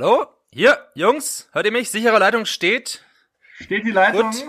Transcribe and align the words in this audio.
Hallo? 0.00 0.28
Hier, 0.52 0.78
Jungs, 0.94 1.48
hört 1.50 1.66
ihr 1.66 1.72
mich? 1.72 1.90
Sichere 1.90 2.20
Leitung 2.20 2.46
steht. 2.46 3.02
Steht 3.56 3.84
die 3.84 3.90
Leitung? 3.90 4.30
Gut. 4.30 4.44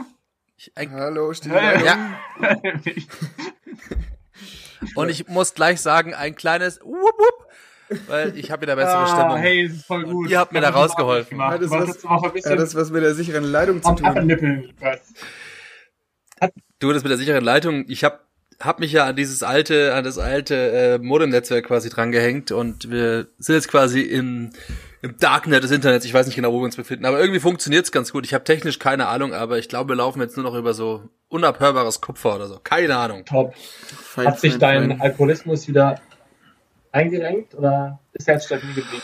Ich, 0.57 0.71
ein, 0.77 0.91
Hallo, 0.91 1.33
steht 1.33 1.51
Hey. 1.51 1.83
ja. 1.83 2.19
ja, 2.39 2.53
und 4.93 5.09
ich 5.09 5.27
muss 5.27 5.55
gleich 5.55 5.81
sagen, 5.81 6.13
ein 6.13 6.35
kleines 6.35 6.79
Wupp, 6.81 7.17
Wupp, 7.17 7.47
weil 8.09 8.37
ich 8.37 8.51
habe 8.51 8.61
wieder 8.61 8.75
bessere 8.75 8.99
ah, 8.99 9.07
Stimmung. 9.07 9.37
hey, 9.37 9.63
ist 9.63 9.87
voll 9.87 10.03
gut. 10.03 10.29
ihr 10.29 10.37
habt 10.37 10.53
mir 10.53 10.61
da 10.61 10.69
rausgeholfen. 10.69 11.41
Hat 11.41 11.63
das 11.63 11.71
was- 11.71 12.03
Hat 12.05 12.59
das 12.59 12.75
was 12.75 12.91
mit 12.91 13.01
der 13.01 13.15
sicheren 13.15 13.45
Leitung 13.45 13.81
zu 13.81 13.95
tun? 13.95 14.75
Du, 16.77 16.93
das 16.93 17.01
mit 17.01 17.09
der 17.09 17.17
sicheren 17.17 17.43
Leitung, 17.43 17.85
ich 17.87 18.03
hab, 18.03 18.23
hab 18.59 18.79
mich 18.79 18.91
ja 18.91 19.05
an 19.05 19.15
dieses 19.15 19.41
alte, 19.41 19.93
an 19.93 20.03
das 20.03 20.17
alte 20.17 20.55
äh, 20.55 20.97
Modem-Netzwerk 20.97 21.65
quasi 21.67 21.89
drangehängt 21.89 22.51
und 22.51 22.91
wir 22.91 23.27
sind 23.37 23.55
jetzt 23.55 23.69
quasi 23.69 24.01
im, 24.01 24.49
im 25.01 25.17
Darknet 25.17 25.63
des 25.63 25.71
Internets. 25.71 26.03
Ich 26.05 26.13
weiß 26.13 26.25
nicht 26.25 26.35
genau, 26.35 26.51
wo 26.51 26.59
wir 26.59 26.65
uns 26.65 26.75
befinden, 26.75 27.05
aber 27.05 27.19
irgendwie 27.19 27.39
funktioniert's 27.39 27.91
ganz 27.91 28.11
gut. 28.11 28.25
Ich 28.25 28.33
habe 28.33 28.43
technisch 28.43 28.77
keine 28.77 29.07
Ahnung, 29.07 29.33
aber 29.33 29.57
ich 29.59 29.69
glaube, 29.69 29.89
wir 29.89 29.95
laufen 29.95 30.19
jetzt 30.19 30.35
nur 30.35 30.43
noch 30.43 30.55
über 30.55 30.73
so 30.73 31.03
unabhörbares 31.29 32.01
Kupfer 32.01 32.35
oder 32.35 32.47
so. 32.47 32.59
Keine 32.61 32.97
Ahnung. 32.97 33.23
Top. 33.23 33.55
Fein, 33.55 34.27
Hat 34.27 34.39
sich 34.39 34.53
fein, 34.53 34.59
dein 34.59 34.89
fein. 34.89 35.01
Alkoholismus 35.01 35.67
wieder 35.69 36.01
eingerenkt 36.91 37.55
oder 37.55 37.99
ist 38.13 38.27
er 38.27 38.33
jetzt 38.35 38.47
stabil 38.47 38.73
geblieben? 38.73 39.03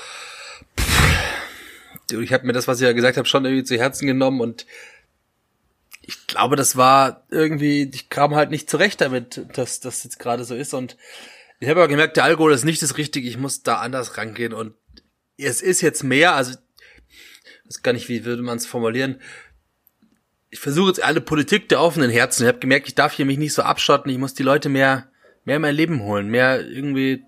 Du, 2.10 2.20
Ich 2.20 2.34
habe 2.34 2.46
mir 2.46 2.54
das, 2.54 2.68
was 2.68 2.80
ich 2.82 2.85
ja 2.85 2.94
gesagt 2.94 3.18
habe, 3.18 3.27
schon 3.27 3.46
irgendwie 3.46 3.63
zu 3.63 3.77
Herzen 3.77 4.05
genommen 4.05 4.41
und 4.41 4.66
ich 6.08 6.27
glaube, 6.27 6.55
das 6.55 6.76
war 6.76 7.26
irgendwie, 7.30 7.90
ich 7.94 8.09
kam 8.09 8.36
halt 8.36 8.52
nicht 8.52 8.70
zurecht 8.70 9.02
damit, 9.02 9.46
dass 9.54 9.80
das 9.80 10.04
jetzt 10.04 10.20
gerade 10.20 10.46
so 10.46 10.55
ist 10.55 10.74
und 10.74 10.98
ich 11.60 11.70
habe 11.70 11.80
aber 11.80 11.88
gemerkt, 11.88 12.18
der 12.18 12.26
Alkohol 12.26 12.54
ist 12.54 12.66
nicht 12.66 12.82
das 12.82 12.98
Richtige, 12.98 13.27
ich 13.27 13.38
muss 13.38 13.63
da 13.63 13.77
anders 13.77 14.18
rangehen 14.18 14.54
und 14.54 14.76
es 15.38 15.62
ist 15.62 15.82
jetzt 15.82 16.04
mehr, 16.04 16.35
also 16.35 16.52
ich 16.52 17.65
weiß 17.65 17.82
gar 17.82 17.93
nicht, 17.93 18.10
wie 18.10 18.26
würde 18.26 18.43
man 18.43 18.57
es 18.57 18.65
formulieren. 18.65 19.20
Ich 20.49 20.60
versuche 20.60 20.90
jetzt 20.90 21.04
alle 21.04 21.21
Politik 21.21 21.68
der 21.70 21.82
offenen 21.82 22.12
Herzen. 22.12 22.43
Ich 22.43 22.48
habe 22.48 22.60
gemerkt, 22.60 22.87
ich 22.87 22.96
darf 22.96 23.13
hier 23.13 23.26
mich 23.26 23.37
nicht 23.37 23.54
so 23.54 23.63
abschotten, 23.63 24.12
ich 24.12 24.18
muss 24.18 24.34
die 24.34 24.43
Leute 24.43 24.70
mehr, 24.70 25.10
mehr 25.43 25.55
in 25.55 25.62
mein 25.62 25.76
Leben 25.76 26.02
holen, 26.02 26.27
mehr 26.27 26.65
irgendwie, 26.65 27.24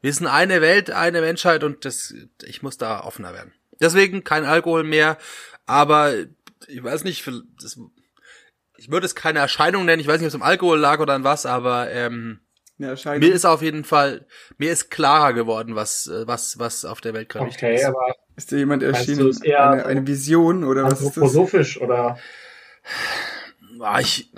wir 0.00 0.12
sind 0.12 0.26
eine 0.26 0.60
Welt, 0.60 0.90
eine 0.90 1.20
Menschheit 1.20 1.62
und 1.62 1.84
das, 1.84 2.14
ich 2.44 2.62
muss 2.62 2.78
da 2.78 3.04
offener 3.04 3.32
werden. 3.32 3.52
Deswegen 3.80 4.24
kein 4.24 4.44
Alkohol 4.44 4.82
mehr, 4.82 5.18
aber 5.66 6.14
ich 6.68 6.82
weiß 6.82 7.04
nicht, 7.04 7.26
das, 7.62 7.78
ich 8.76 8.90
würde 8.90 9.06
es 9.06 9.14
keine 9.14 9.38
Erscheinung 9.38 9.84
nennen, 9.84 10.00
ich 10.00 10.06
weiß 10.06 10.18
nicht, 10.20 10.26
ob 10.26 10.28
es 10.28 10.34
am 10.34 10.42
Alkohol 10.42 10.78
lag 10.78 11.00
oder 11.00 11.14
an 11.14 11.24
was, 11.24 11.46
aber 11.46 11.90
ähm, 11.90 12.40
Eine 12.78 12.88
Erscheinung. 12.90 13.20
mir 13.28 13.34
ist 13.34 13.44
auf 13.44 13.62
jeden 13.62 13.84
Fall, 13.84 14.26
mir 14.58 14.70
ist 14.72 14.90
klarer 14.90 15.32
geworden, 15.32 15.74
was, 15.76 16.06
äh, 16.06 16.26
was, 16.26 16.58
was 16.58 16.84
auf 16.84 17.00
der 17.00 17.14
Welt 17.14 17.28
gerade 17.28 17.46
Okay, 17.50 17.76
ist. 17.76 17.84
aber 17.84 18.14
ist 18.36 18.50
dir 18.50 18.58
jemand 18.58 18.82
erschienen? 18.82 19.18
du, 19.20 19.28
ist 19.28 19.44
eher 19.44 19.70
Eine, 19.70 19.86
eine 19.86 20.06
Vision 20.06 20.64
oder 20.64 20.84
was 20.84 20.94
ist 20.94 20.98
das? 21.00 21.06
anthroposophisch 21.08 21.80
oder 21.80 22.18
Ah, 23.80 24.00
ich, 24.00 24.30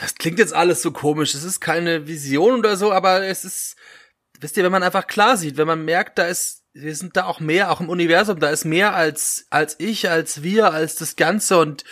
das 0.00 0.14
klingt 0.16 0.38
jetzt 0.38 0.54
alles 0.54 0.82
so 0.82 0.90
komisch. 0.90 1.34
Es 1.34 1.44
ist 1.44 1.60
keine 1.60 2.06
Vision 2.08 2.58
oder 2.58 2.76
so, 2.76 2.92
aber 2.92 3.24
es 3.24 3.44
ist, 3.44 3.76
wisst 4.40 4.56
ihr, 4.56 4.64
wenn 4.64 4.72
man 4.72 4.82
einfach 4.82 5.06
klar 5.06 5.36
sieht, 5.36 5.56
wenn 5.56 5.66
man 5.68 5.84
merkt, 5.84 6.18
da 6.18 6.24
ist, 6.26 6.61
wir 6.74 6.94
sind 6.96 7.16
da 7.16 7.24
auch 7.24 7.40
mehr, 7.40 7.70
auch 7.70 7.80
im 7.80 7.88
Universum, 7.88 8.40
da 8.40 8.50
ist 8.50 8.64
mehr 8.64 8.94
als, 8.94 9.46
als 9.50 9.76
ich, 9.78 10.08
als 10.10 10.42
wir, 10.42 10.72
als 10.72 10.96
das 10.96 11.16
Ganze 11.16 11.58
und 11.58 11.84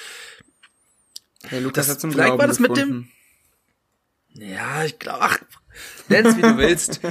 Herr 1.45 1.61
Lukas 1.61 1.86
Das- 1.86 1.95
hat 1.97 2.00
zum 2.00 2.12
vielleicht 2.12 2.27
Glauben 2.28 2.41
war 2.41 2.47
das 2.47 2.59
mit 2.61 2.75
gefunden. 2.75 3.12
Ja, 4.33 4.84
ich 4.84 4.98
glaube, 4.98 5.19
ach, 5.23 5.39
nenn's 6.08 6.36
wie 6.36 6.42
du 6.42 6.56
willst. 6.56 7.01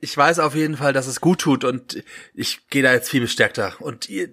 Ich 0.00 0.16
weiß 0.16 0.40
auf 0.40 0.54
jeden 0.56 0.76
Fall, 0.78 0.92
dass 0.94 1.06
es 1.06 1.20
gut 1.20 1.40
tut 1.42 1.62
und 1.62 2.02
ich 2.34 2.66
gehe 2.70 2.82
da 2.82 2.92
jetzt 2.92 3.08
viel 3.10 3.20
bestärkter. 3.20 3.76
Und 3.78 4.08
ihr, 4.08 4.28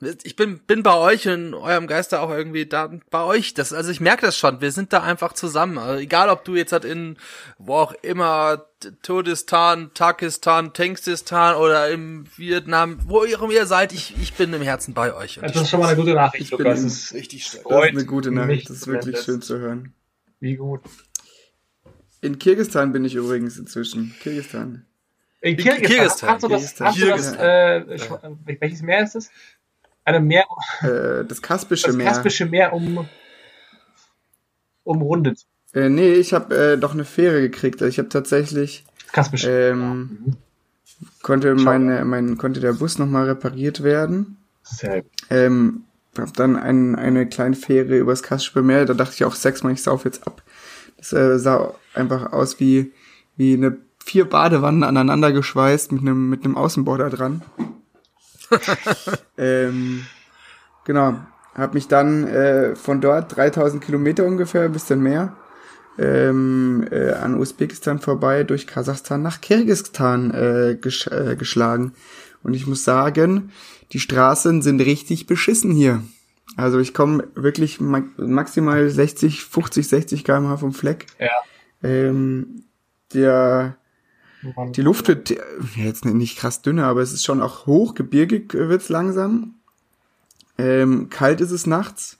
ich 0.00 0.36
bin, 0.36 0.58
bin 0.58 0.82
bei 0.82 0.94
euch 0.94 1.24
in 1.24 1.54
eurem 1.54 1.86
Geister 1.86 2.20
auch 2.20 2.30
irgendwie 2.30 2.66
da 2.66 2.90
bei 3.10 3.22
euch. 3.22 3.54
Das, 3.54 3.72
also 3.72 3.90
ich 3.90 4.00
merke 4.00 4.26
das 4.26 4.36
schon. 4.36 4.60
Wir 4.60 4.70
sind 4.70 4.92
da 4.92 5.02
einfach 5.02 5.32
zusammen. 5.32 5.78
Also 5.78 6.00
egal, 6.00 6.28
ob 6.28 6.44
du 6.44 6.54
jetzt 6.54 6.72
halt 6.72 6.84
in 6.84 7.16
wo 7.58 7.74
auch 7.74 7.92
immer 8.02 8.66
Turdistan, 9.02 9.90
Takistan, 9.94 10.74
Tengstistan 10.74 11.56
oder 11.56 11.88
im 11.88 12.26
Vietnam, 12.36 12.98
wo 13.06 13.24
ihr 13.24 13.40
auch 13.40 13.50
ihr 13.50 13.64
seid, 13.64 13.94
ich, 13.94 14.14
ich 14.20 14.34
bin 14.34 14.52
im 14.52 14.60
Herzen 14.60 14.92
bei 14.92 15.14
euch. 15.14 15.38
Und 15.38 15.44
das 15.44 15.62
ist 15.62 15.70
schon 15.70 15.80
mal 15.80 15.86
eine 15.86 15.96
gute 15.96 16.14
Nachricht, 16.14 16.44
Ich 16.44 16.50
bin 16.50 16.66
Lukas. 16.66 16.82
Das 16.82 16.92
ist 16.92 17.14
richtig 17.14 17.44
stark. 17.46 17.62
Das 17.64 17.72
ist 17.72 17.78
freut 17.78 17.90
eine 17.90 18.04
gute 18.04 18.30
mich 18.30 18.38
Nachricht. 18.38 18.70
Das 18.70 18.76
ist 18.76 18.86
wirklich 18.86 19.18
schön 19.20 19.40
zu 19.40 19.58
hören. 19.58 19.94
Wie 20.40 20.56
gut. 20.56 20.82
In 22.20 22.38
Kirgistan 22.38 22.92
bin 22.92 23.04
ich 23.06 23.14
übrigens 23.14 23.56
inzwischen. 23.56 24.14
Kirgistan. 24.20 24.84
In 25.40 25.56
das, 26.48 26.80
hast 26.80 26.98
du 27.00 27.06
das, 27.06 27.32
äh, 27.32 27.84
welches 28.60 28.82
Meer 28.82 29.04
ist 29.04 29.14
es? 29.14 29.30
Eine 30.06 30.20
Meer, 30.20 30.44
Äh, 30.82 31.24
das 31.26 31.42
Kaspische 31.42 31.88
das 31.88 31.96
Meer. 31.96 32.06
Kaspische 32.06 32.46
Meer 32.46 32.72
um, 32.72 33.06
umrundet. 34.84 35.44
Äh, 35.74 35.88
nee, 35.88 36.12
ich 36.12 36.32
habe 36.32 36.56
äh, 36.56 36.78
doch 36.78 36.94
eine 36.94 37.04
Fähre 37.04 37.40
gekriegt. 37.40 37.82
Also 37.82 37.90
Ich 37.90 37.98
habe 37.98 38.08
tatsächlich 38.08 38.84
Das 39.06 39.12
Kaspische. 39.12 39.50
ähm, 39.50 40.36
konnte 41.22 41.56
Schau. 41.58 41.64
meine, 41.64 42.04
mein 42.04 42.38
konnte 42.38 42.60
der 42.60 42.72
Bus 42.74 42.98
nochmal 42.98 43.26
repariert 43.26 43.82
werden. 43.82 44.36
Sehr 44.62 45.02
gut. 45.02 45.10
Ähm, 45.30 45.82
hab 46.16 46.32
dann 46.34 46.56
ein, 46.56 46.94
eine 46.94 47.26
kleine 47.26 47.56
Fähre 47.56 47.98
übers 47.98 48.22
Kaspische 48.22 48.62
Meer. 48.62 48.84
Da 48.86 48.94
dachte 48.94 49.14
ich 49.14 49.24
auch 49.24 49.34
sechsmal, 49.34 49.72
ich 49.72 49.82
sauf 49.82 50.04
jetzt 50.04 50.26
ab. 50.26 50.42
Das 50.98 51.12
äh, 51.12 51.38
sah 51.38 51.74
einfach 51.94 52.32
aus 52.32 52.60
wie 52.60 52.92
wie 53.36 53.54
eine 53.54 53.76
vier 54.04 54.24
Badewannen 54.26 54.84
aneinander 54.84 55.32
geschweißt 55.32 55.90
mit 55.92 56.00
einem 56.02 56.30
mit 56.30 56.44
einem 56.44 56.56
Außenborder 56.56 57.10
dran. 57.10 57.42
ähm, 59.38 60.06
genau. 60.84 61.16
Hab 61.54 61.72
mich 61.74 61.88
dann 61.88 62.26
äh, 62.26 62.76
von 62.76 63.00
dort 63.00 63.36
3000 63.36 63.82
Kilometer 63.82 64.24
ungefähr, 64.24 64.68
bisschen 64.68 65.02
mehr, 65.02 65.34
ähm, 65.98 66.86
äh, 66.90 67.12
an 67.12 67.38
Usbekistan 67.38 67.98
vorbei 67.98 68.44
durch 68.44 68.66
Kasachstan 68.66 69.22
nach 69.22 69.40
Kirgisistan 69.40 70.30
äh, 70.32 70.76
gesch 70.78 71.06
äh, 71.06 71.36
geschlagen. 71.36 71.94
Und 72.42 72.54
ich 72.54 72.66
muss 72.66 72.84
sagen, 72.84 73.52
die 73.92 74.00
Straßen 74.00 74.62
sind 74.62 74.80
richtig 74.80 75.26
beschissen 75.26 75.72
hier. 75.72 76.02
Also 76.56 76.78
ich 76.78 76.94
komme 76.94 77.24
wirklich 77.34 77.80
ma 77.80 78.02
maximal 78.16 78.88
60, 78.88 79.44
50, 79.44 79.88
60 79.88 80.24
km/h 80.24 80.58
vom 80.58 80.72
Fleck. 80.72 81.06
Ja. 81.18 81.30
Ähm, 81.82 82.64
der, 83.12 83.76
die 84.72 84.82
Luft 84.82 85.08
wird 85.08 85.30
äh, 85.30 85.38
jetzt 85.76 86.04
nicht 86.04 86.38
krass 86.38 86.62
dünner, 86.62 86.86
aber 86.86 87.02
es 87.02 87.12
ist 87.12 87.24
schon 87.24 87.42
auch 87.42 87.66
hoch, 87.66 87.94
gebirgig 87.94 88.54
äh, 88.54 88.68
wird's 88.68 88.88
langsam. 88.88 89.54
Ähm, 90.58 91.10
kalt 91.10 91.40
ist 91.40 91.50
es 91.50 91.66
nachts. 91.66 92.18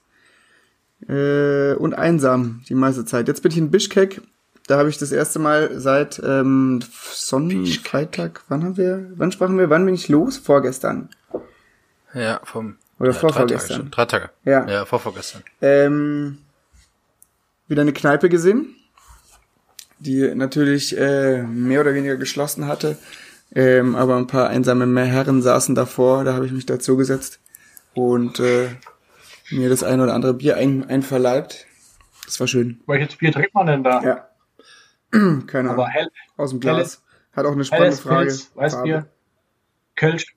Äh, 1.07 1.73
und 1.75 1.93
einsam 1.93 2.63
die 2.69 2.73
meiste 2.73 3.05
Zeit. 3.05 3.27
Jetzt 3.27 3.43
bin 3.43 3.51
ich 3.51 3.57
in 3.57 3.71
Bischkek. 3.71 4.21
Da 4.67 4.77
habe 4.77 4.89
ich 4.89 4.97
das 4.97 5.11
erste 5.11 5.39
Mal 5.39 5.79
seit 5.79 6.21
ähm, 6.23 6.81
Sonnenfreitag, 7.13 8.41
wann 8.49 8.63
haben 8.63 8.77
wir, 8.77 9.11
wann 9.15 9.31
sprachen 9.31 9.57
wir, 9.57 9.69
wann 9.69 9.85
bin 9.85 9.95
ich 9.95 10.09
los? 10.09 10.37
Vorgestern. 10.37 11.09
Ja, 12.13 12.41
vom 12.43 12.75
Oder 12.99 13.11
ja, 13.11 13.17
drei 13.17 13.19
Tage 13.19 13.33
vorvorgestern. 13.33 13.77
schon. 13.77 13.91
Drei 13.91 14.05
Tage. 14.05 14.29
Ja. 14.43 14.67
Ja, 14.67 14.85
vorvorgestern. 14.85 15.43
Ähm, 15.61 16.39
wieder 17.69 17.83
eine 17.83 17.93
Kneipe 17.93 18.27
gesehen, 18.27 18.75
die 19.99 20.33
natürlich 20.35 20.97
äh, 20.97 21.43
mehr 21.43 21.81
oder 21.81 21.93
weniger 21.93 22.17
geschlossen 22.17 22.67
hatte. 22.67 22.97
Ähm, 23.55 23.95
aber 23.95 24.17
ein 24.17 24.27
paar 24.27 24.49
einsame 24.49 25.03
Herren 25.05 25.41
saßen 25.41 25.73
davor, 25.75 26.23
da 26.23 26.33
habe 26.33 26.45
ich 26.45 26.51
mich 26.51 26.65
dazu 26.65 26.97
gesetzt 26.97 27.39
und 27.93 28.39
äh, 28.39 28.67
mir 29.51 29.69
das 29.69 29.83
ein 29.83 30.01
oder 30.01 30.13
andere 30.13 30.33
Bier 30.33 30.57
ein, 30.57 30.83
einverleibt. 30.89 31.65
Das 32.25 32.39
war 32.41 32.47
schön. 32.47 32.81
Welches 32.87 33.15
Bier 33.15 33.31
trinkt 33.31 33.53
man 33.53 33.67
denn 33.67 33.83
da? 33.83 34.01
Ja. 34.03 34.27
Keine 35.47 35.69
Aber 35.69 35.83
Ahnung. 35.85 35.93
hell, 35.93 36.07
Aus 36.35 36.49
dem 36.51 36.59
Glas. 36.59 37.03
Hat 37.31 37.45
auch 37.45 37.53
eine 37.53 37.63
spannende 37.63 37.87
helles 37.87 37.99
Frage. 38.01 38.25
Pilz, 38.27 38.51
Weißbier. 38.55 39.07
Kölsch. 39.95 40.35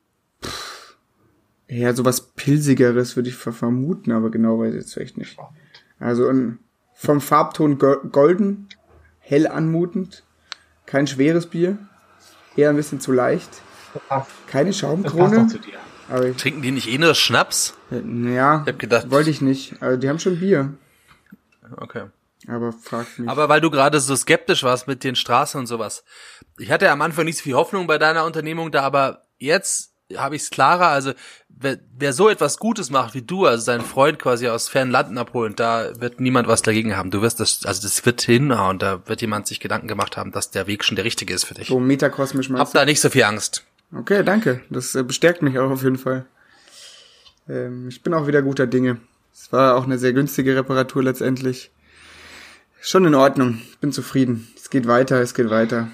Ja, 1.69 1.93
sowas 1.95 2.33
Pilsigeres 2.35 3.17
würde 3.17 3.29
ich 3.29 3.37
ver- 3.37 3.53
vermuten, 3.53 4.13
aber 4.13 4.31
genau 4.31 4.59
weiß 4.59 4.75
ich 4.75 4.81
jetzt 4.81 4.97
echt 4.97 5.17
nicht. 5.19 5.39
Also 5.99 6.31
vom 6.95 7.21
Farbton 7.21 7.79
go- 7.79 8.01
golden, 8.11 8.69
hell 9.31 9.47
anmutend, 9.47 10.25
kein 10.87 11.07
schweres 11.07 11.47
Bier, 11.47 11.79
eher 12.57 12.71
ein 12.71 12.77
bisschen 12.77 13.01
zu 13.01 13.13
leicht, 13.13 13.49
keine 14.49 14.71
das 14.71 14.81
passt 14.81 14.85
doch 14.85 14.89
Schaumkrone, 14.89 15.47
zu 15.47 15.59
dir. 15.59 15.79
aber 16.09 16.27
ich, 16.27 16.37
Trinken 16.37 16.63
die 16.63 16.73
nicht 16.73 16.89
eh 16.89 16.99
nur 16.99 17.15
Schnaps? 17.15 17.75
ja, 17.91 18.63
Ich 18.63 18.73
hab 18.73 18.79
gedacht- 18.79 19.11
wollte 19.11 19.31
ich 19.31 19.41
nicht. 19.41 19.81
Also 19.81 19.97
die 19.99 20.09
haben 20.09 20.19
schon 20.19 20.39
Bier, 20.41 20.75
Okay. 21.77 22.05
aber 22.49 22.73
fragt 22.73 23.19
mich. 23.21 23.29
Aber 23.29 23.49
weil 23.49 23.61
du 23.61 23.71
gerade 23.71 24.01
so 24.01 24.17
skeptisch 24.17 24.63
warst 24.65 24.87
mit 24.89 25.05
den 25.05 25.15
Straßen 25.15 25.61
und 25.61 25.67
sowas. 25.67 26.05
Ich 26.59 26.71
hatte 26.71 26.91
am 26.91 27.01
Anfang 27.03 27.25
nicht 27.25 27.39
so 27.39 27.45
viel 27.45 27.55
Hoffnung 27.55 27.87
bei 27.87 27.99
deiner 27.99 28.25
Unternehmung 28.25 28.71
da, 28.73 28.83
aber 28.83 29.23
jetzt 29.39 29.90
habe 30.17 30.37
ich 30.37 30.43
es 30.43 30.51
klarer. 30.51 30.89
Also 30.89 31.13
wer, 31.49 31.79
wer 31.97 32.13
so 32.13 32.29
etwas 32.29 32.59
Gutes 32.59 32.91
macht 32.91 33.15
wie 33.15 33.23
du, 33.23 33.47
also 33.47 33.63
seinen 33.63 33.83
Freund 33.83 34.19
quasi 34.19 34.49
aus 34.49 34.69
fernen 34.69 34.91
Landen 34.91 35.19
abholen, 35.19 35.55
da 35.57 36.01
wird 36.01 36.21
niemand 36.21 36.49
was 36.49 36.63
dagegen 36.63 36.97
haben. 36.97 37.11
Du 37.11 37.23
wirst 37.23 37.41
das, 37.41 37.65
also 37.65 37.83
das 37.83 38.05
wird 38.05 38.21
hinhauen. 38.23 38.79
Da 38.79 39.07
wird 39.07 39.21
jemand 39.21 39.47
sich 39.47 39.61
Gedanken 39.61 39.89
gemacht 39.89 40.17
haben, 40.17 40.33
dass 40.33 40.51
der 40.51 40.67
Weg 40.67 40.85
schon 40.85 40.97
der 40.97 41.05
richtige 41.05 41.35
ist 41.35 41.45
für 41.45 41.55
dich. 41.55 41.69
so 41.69 41.81
metakosmisch 41.81 42.49
Hab 42.49 42.57
meinst 42.57 42.75
da 42.75 42.85
nicht 42.85 43.01
so 43.01 43.11
viel 43.11 43.25
Angst. 43.25 43.65
Okay, 43.97 44.23
danke. 44.23 44.61
Das 44.71 44.95
äh, 44.95 45.03
bestärkt 45.03 45.43
mich 45.43 45.59
auch 45.59 45.71
auf 45.71 45.83
jeden 45.83 45.99
Fall. 45.99 46.27
Ähm, 47.49 47.89
ich 47.89 48.03
bin 48.03 48.15
auch 48.15 48.27
wieder 48.27 48.43
guter 48.43 48.67
Dinge. 48.67 48.99
Es 49.33 49.53
war 49.53 49.77
auch 49.77 49.85
eine 49.85 49.99
sehr 49.99 50.13
günstige 50.13 50.57
Reparatur 50.57 51.03
letztendlich. 51.03 51.71
Schon 52.81 53.05
in 53.05 53.15
Ordnung. 53.15 53.61
Ich 53.71 53.79
bin 53.79 53.93
zufrieden. 53.93 54.49
Es 54.57 54.71
geht 54.71 54.87
weiter, 54.87 55.21
es 55.21 55.35
geht 55.35 55.51
weiter. 55.51 55.89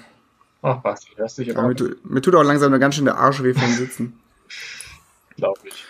Ach, 0.61 0.83
was, 0.83 1.05
hörst 1.15 1.37
dich 1.37 1.49
Aber 1.51 1.59
aber 1.59 1.67
mir, 1.69 1.75
tu- 1.75 1.95
mir 2.03 2.21
tut 2.21 2.35
auch 2.35 2.43
langsam 2.43 2.71
eine 2.73 2.79
ganz 2.79 2.95
schön 2.95 3.05
der 3.05 3.17
Arsch 3.17 3.41
weh 3.43 3.53
vom 3.53 3.71
Sitzen. 3.73 4.19
unglaublich. 5.31 5.85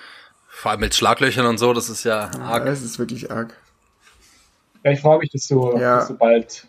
Vor 0.49 0.71
allem 0.71 0.79
mit 0.81 0.95
Schlaglöchern 0.95 1.45
und 1.45 1.57
so, 1.57 1.73
das 1.73 1.89
ist 1.89 2.03
ja 2.03 2.31
Ja, 2.33 2.39
arg. 2.41 2.65
das 2.65 2.81
ist 2.81 2.99
wirklich 2.99 3.31
arg. 3.31 3.55
Ja, 4.83 4.91
ich 4.91 5.01
freue 5.01 5.19
mich, 5.19 5.29
dass 5.31 5.47
du, 5.47 5.77
Ja. 5.77 5.97
dass 5.97 6.07
du 6.09 6.15
bald 6.17 6.67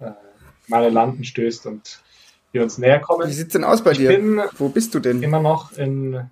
äh, 0.00 0.10
meine 0.68 0.88
Landen 0.90 1.24
stößt 1.24 1.66
und 1.66 2.00
wir 2.52 2.62
uns 2.62 2.78
näher 2.78 2.98
Wie 2.98 3.02
kommen. 3.02 3.30
sieht's 3.30 3.52
denn 3.52 3.64
aus 3.64 3.82
bei 3.82 3.92
Ich 3.92 3.98
dir? 3.98 4.08
bin 4.08 4.40
Wo 4.58 4.68
bist 4.68 4.94
du 4.94 5.00
denn? 5.00 5.22
immer 5.22 5.40
noch 5.40 5.72
in 5.72 6.30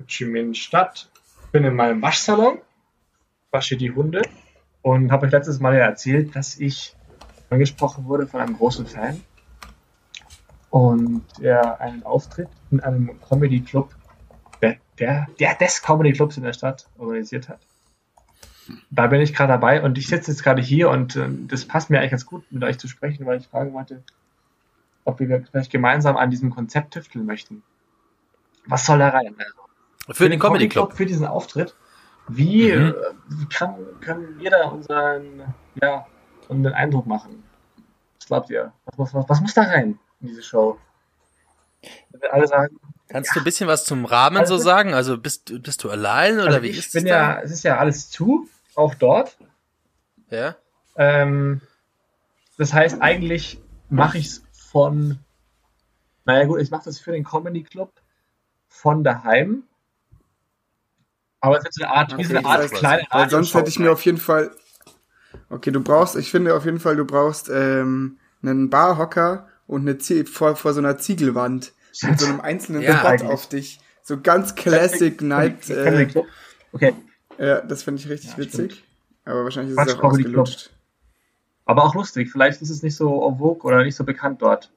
Ho 0.00 0.04
Chi 0.06 0.24
Minh 0.24 0.54
Stadt, 0.54 1.08
bin 1.52 1.64
in 1.64 1.74
meinem 1.76 2.00
Waschsalon, 2.02 2.58
wasche 3.50 3.76
die 3.76 3.90
Hunde 3.92 4.22
und 4.82 5.12
habe 5.12 5.26
euch 5.26 5.32
letztes 5.32 5.60
Mal 5.60 5.74
ja 5.76 5.84
erzählt, 5.84 6.34
dass 6.34 6.58
ich 6.58 6.96
angesprochen 7.50 8.06
wurde 8.06 8.26
von 8.26 8.40
einem 8.40 8.56
großen 8.56 8.86
Fan 8.86 9.20
und 10.70 11.24
er 11.40 11.80
einen 11.80 12.02
Auftritt 12.04 12.48
in 12.70 12.80
einem 12.80 13.20
Comedy 13.28 13.60
Club, 13.60 13.94
der, 14.62 14.76
der, 14.98 15.26
der 15.38 15.54
des 15.56 15.82
Comedy 15.82 16.12
Clubs 16.12 16.36
in 16.36 16.44
der 16.44 16.52
Stadt 16.52 16.86
organisiert 16.98 17.48
hat. 17.48 17.60
Da 18.90 19.08
bin 19.08 19.20
ich 19.20 19.34
gerade 19.34 19.52
dabei 19.52 19.82
und 19.82 19.98
ich 19.98 20.06
sitze 20.06 20.30
jetzt 20.30 20.44
gerade 20.44 20.62
hier 20.62 20.90
und 20.90 21.16
ähm, 21.16 21.48
das 21.48 21.64
passt 21.64 21.90
mir 21.90 21.98
eigentlich 21.98 22.12
ganz 22.12 22.26
gut, 22.26 22.44
mit 22.52 22.62
euch 22.62 22.78
zu 22.78 22.86
sprechen, 22.86 23.26
weil 23.26 23.38
ich 23.40 23.48
fragen 23.48 23.72
wollte, 23.72 24.02
ob 25.04 25.18
wir 25.18 25.44
vielleicht 25.50 25.72
gemeinsam 25.72 26.16
an 26.16 26.30
diesem 26.30 26.50
Konzept 26.50 26.92
tüfteln 26.94 27.26
möchten. 27.26 27.62
Was 28.66 28.86
soll 28.86 28.98
da 29.00 29.08
rein? 29.08 29.34
Also, 29.38 30.12
Für 30.12 30.28
den 30.28 30.38
Comedy 30.38 30.68
Club. 30.68 30.92
Für 30.92 31.06
diesen 31.06 31.26
Auftritt. 31.26 31.74
Wie, 32.28 32.70
Mhm. 32.72 32.88
äh, 32.90 32.94
wie 33.28 33.46
kann, 33.46 33.74
können 34.00 34.38
wir 34.38 34.50
da 34.50 34.68
unseren, 34.68 35.42
ja, 35.82 36.06
unseren 36.48 36.74
Eindruck 36.74 37.06
machen? 37.06 37.42
Was 38.20 38.26
glaubt 38.28 38.50
ihr? 38.50 38.72
Was, 38.84 38.98
muss- 38.98 39.14
was, 39.14 39.28
was 39.28 39.40
muss 39.40 39.54
da 39.54 39.62
rein 39.62 39.84
in 39.84 39.98
diese 40.20 40.42
Show? 40.42 40.78
Wenn 42.10 42.20
wir 42.22 42.32
alle 42.34 42.46
sagen, 42.46 42.78
Kannst 43.08 43.34
du 43.34 43.40
ein 43.40 43.44
bisschen 43.44 43.66
was 43.66 43.84
zum 43.84 44.04
Rahmen 44.04 44.46
so 44.46 44.54
Also- 44.54 44.64
sagen? 44.64 44.94
Also 44.94 45.18
bist, 45.18 45.62
bist 45.64 45.82
du 45.82 45.90
allein 45.90 46.34
oder 46.38 46.46
also 46.46 46.62
wie 46.62 46.68
ich 46.68 46.78
ist 46.78 46.92
bin 46.92 47.04
es 47.04 47.10
ja, 47.10 47.40
es 47.40 47.50
ist 47.50 47.64
ja 47.64 47.76
alles 47.78 48.08
zu, 48.08 48.48
auch 48.76 48.94
dort. 48.94 49.36
da? 50.28 50.36
Ja. 50.36 50.56
Ähm, 50.96 51.60
das 52.56 52.72
heißt, 52.72 53.02
eigentlich 53.02 53.60
mache 53.88 54.18
ich 54.18 54.26
es 54.26 54.42
von, 54.52 55.18
naja 56.24 56.44
gut, 56.44 56.60
ich 56.60 56.70
mache 56.70 56.84
das 56.84 57.00
für 57.00 57.10
den 57.10 57.24
Comedy 57.24 57.64
Club 57.64 57.92
von 58.68 59.02
daheim. 59.02 59.64
Aber 61.40 61.58
es 61.58 61.64
ist 61.64 61.74
so 61.80 61.84
eine 61.84 61.92
Art, 61.92 62.16
wie 62.16 62.22
so 62.24 62.30
eine 62.36 62.46
Okay, 62.46 62.48
Art 62.62 62.70
kleine 62.70 63.02
Weil 63.10 63.30
sonst 63.30 63.54
hätte 63.54 63.70
ich 63.70 63.78
mir 63.80 63.90
auf 63.90 64.04
jeden 64.04 64.18
Fall. 64.18 64.52
Okay, 65.48 65.72
du 65.72 65.80
brauchst, 65.82 66.14
ich 66.14 66.30
finde 66.30 66.54
auf 66.54 66.64
jeden 66.64 66.78
Fall, 66.78 66.94
du 66.94 67.04
brauchst 67.04 67.48
ähm, 67.48 68.18
einen 68.42 68.70
Barhocker 68.70 69.48
und 69.70 69.82
eine 69.82 69.98
Zie 69.98 70.24
vor, 70.24 70.56
vor 70.56 70.72
so 70.72 70.80
einer 70.80 70.98
Ziegelwand 70.98 71.72
mit 72.02 72.18
so 72.18 72.26
einem 72.26 72.40
einzelnen 72.40 72.82
Ja, 72.82 72.98
Spot 72.98 73.08
eigentlich. 73.08 73.30
auf 73.30 73.48
dich. 73.48 73.80
So 74.02 74.20
ganz 74.20 74.54
Classic 74.54 75.20
Night. 75.22 75.70
Äh. 75.70 76.08
Okay, 76.72 76.94
ja, 77.38 77.60
das 77.60 77.82
finde 77.84 78.00
ich 78.02 78.08
richtig 78.08 78.32
Ja, 78.32 78.38
witzig. 78.38 78.84
Aber 79.24 79.44
wahrscheinlich 79.44 79.72
ist 79.72 79.76
Quatsch, 79.76 79.88
es 79.88 79.94
auch 79.98 80.02
ausgelutscht. 80.04 80.70
aber 81.66 81.84
auch 81.84 81.94
lustig. 81.94 82.30
Vielleicht 82.32 82.60
ist 82.62 82.70
es 82.70 82.82
nicht 82.82 82.96
so 82.96 83.26
en 83.28 83.38
vogue 83.38 83.62
oder 83.62 83.84
nicht 83.84 83.94
so 83.94 84.04
bekannt 84.04 84.42
dort. 84.42 84.72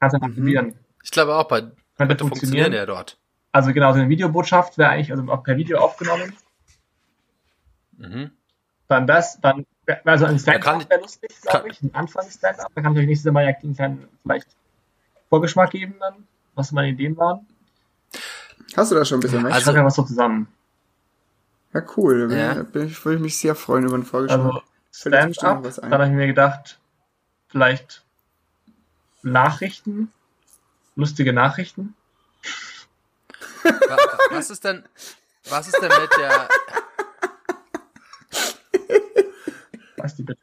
Kannst 0.00 0.14
einfach 0.16 0.28
Mhm. 0.28 0.34
probieren. 0.34 0.74
Ich 1.04 1.10
glaube 1.10 1.34
auch 1.36 1.44
bei 1.48 1.62
Könnte 1.96 2.18
funktionieren 2.18 2.72
ja 2.72 2.86
dort. 2.86 3.18
Also 3.52 3.72
genau, 3.72 3.92
so 3.92 4.00
eine 4.00 4.08
Videobotschaft 4.08 4.78
wäre 4.78 4.90
eigentlich 4.90 5.12
also 5.12 5.30
auch 5.30 5.44
per 5.44 5.56
Video 5.56 5.78
aufgenommen. 5.78 6.32
Mhm. 7.98 8.30
Dann 8.88 9.06
das, 9.06 9.40
dann 9.40 9.66
also 10.04 10.24
ein 10.26 10.30
kann 10.30 10.38
Stand-up 10.38 10.82
ich- 10.82 10.90
wäre 10.90 11.00
lustig, 11.00 11.30
glaube 11.42 11.68
ich. 11.68 11.82
Ein 11.82 11.94
Anfangs-Stand-up. 11.94 12.70
Da 12.74 12.82
kann 12.82 12.92
ich 12.94 13.00
euch 13.00 13.06
nächstes 13.06 13.32
Mal 13.32 13.44
ja 13.44 13.54
einen 13.62 13.74
kleinen 13.74 14.08
vielleicht 14.22 14.48
Vorgeschmack 15.28 15.70
geben 15.70 15.96
dann, 15.98 16.26
was 16.54 16.72
meine 16.72 16.88
Ideen 16.88 17.16
waren. 17.16 17.46
Hast 18.76 18.90
du 18.90 18.94
da 18.94 19.04
schon 19.04 19.18
ein 19.18 19.20
bisschen 19.20 19.42
was? 19.42 19.48
Ich 19.50 19.54
Also- 19.54 19.64
schreibe 19.66 19.78
ja 19.78 19.84
was 19.84 19.94
so 19.96 20.02
zusammen. 20.04 20.48
ja, 21.74 21.82
cool. 21.96 22.32
Ja. 22.32 22.54
bin, 22.54 22.66
bin 22.72 22.86
ich, 22.86 23.04
würde 23.04 23.16
ich 23.16 23.22
mich 23.22 23.38
sehr 23.38 23.54
freuen 23.54 23.84
über 23.84 23.94
einen 23.94 24.04
Vorgeschmack. 24.04 24.40
Also 24.40 24.62
Stand-up, 24.92 25.62
dann 25.80 25.92
habe 25.92 26.06
ich 26.06 26.10
mir 26.12 26.26
gedacht, 26.26 26.78
vielleicht 27.48 28.04
Nachrichten, 29.22 30.12
lustige 30.96 31.32
Nachrichten. 31.32 31.94
Wa- 33.62 33.96
Was 34.30 34.50
ist 34.50 34.64
denn, 34.64 34.84
was 35.48 35.66
ist 35.68 35.80
denn 35.80 35.88
mit 36.00 36.10
der, 36.18 36.48
Was 39.96 40.14
die 40.16 40.22
bitte? 40.24 40.40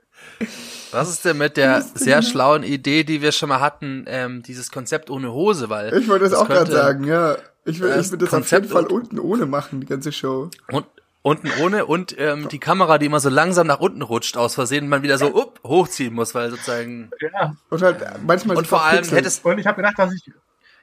Was 0.91 1.09
ist 1.09 1.25
denn 1.25 1.37
mit 1.37 1.57
der 1.57 1.81
sehr 1.81 2.21
schlauen 2.21 2.63
Idee, 2.63 3.03
die 3.03 3.21
wir 3.21 3.31
schon 3.31 3.49
mal 3.49 3.59
hatten, 3.59 4.05
ähm, 4.07 4.43
dieses 4.43 4.71
Konzept 4.71 5.09
ohne 5.09 5.31
Hose, 5.33 5.69
weil 5.69 5.93
ich 5.93 6.07
wollte 6.07 6.25
das, 6.25 6.33
auch 6.33 6.47
gerade 6.47 6.71
sagen, 6.71 7.03
ja. 7.03 7.37
Ich 7.65 7.79
will, 7.79 7.89
Das 7.89 8.07
ich 8.07 8.11
will 8.13 8.17
das 8.19 8.27
auf 8.29 8.33
Konzept 8.35 8.63
jeden 8.65 8.73
Fall 8.73 8.85
und- 8.85 8.91
unten 8.93 9.19
ohne 9.19 9.45
machen, 9.45 9.79
die 9.81 9.85
ganze 9.87 10.11
Show. 10.11 10.49
Und 10.71 10.85
unten 11.21 11.49
ohne 11.61 11.85
und 11.85 12.15
ähm, 12.17 12.47
die 12.49 12.57
Kamera, 12.59 12.97
die 12.97 13.05
immer 13.07 13.19
so 13.19 13.29
langsam 13.29 13.67
nach 13.67 13.79
unten 13.79 14.01
rutscht, 14.01 14.37
aus 14.37 14.55
Versehen 14.55 14.87
man 14.87 15.03
wieder 15.03 15.17
so 15.17 15.39
up, 15.39 15.59
hochziehen 15.63 16.13
muss, 16.13 16.33
weil 16.33 16.49
sozusagen. 16.49 17.11
Ja, 17.19 17.53
Und 17.69 17.81
halt 17.81 17.97
manchmal 18.25 18.57
Und 18.57 18.65
vor 18.65 18.83
allem 18.85 19.03
hättest, 19.05 19.43
und 19.45 19.59
ich 19.59 19.67
habe 19.67 19.75
gedacht, 19.75 19.99
dass 19.99 20.13
ich, 20.13 20.31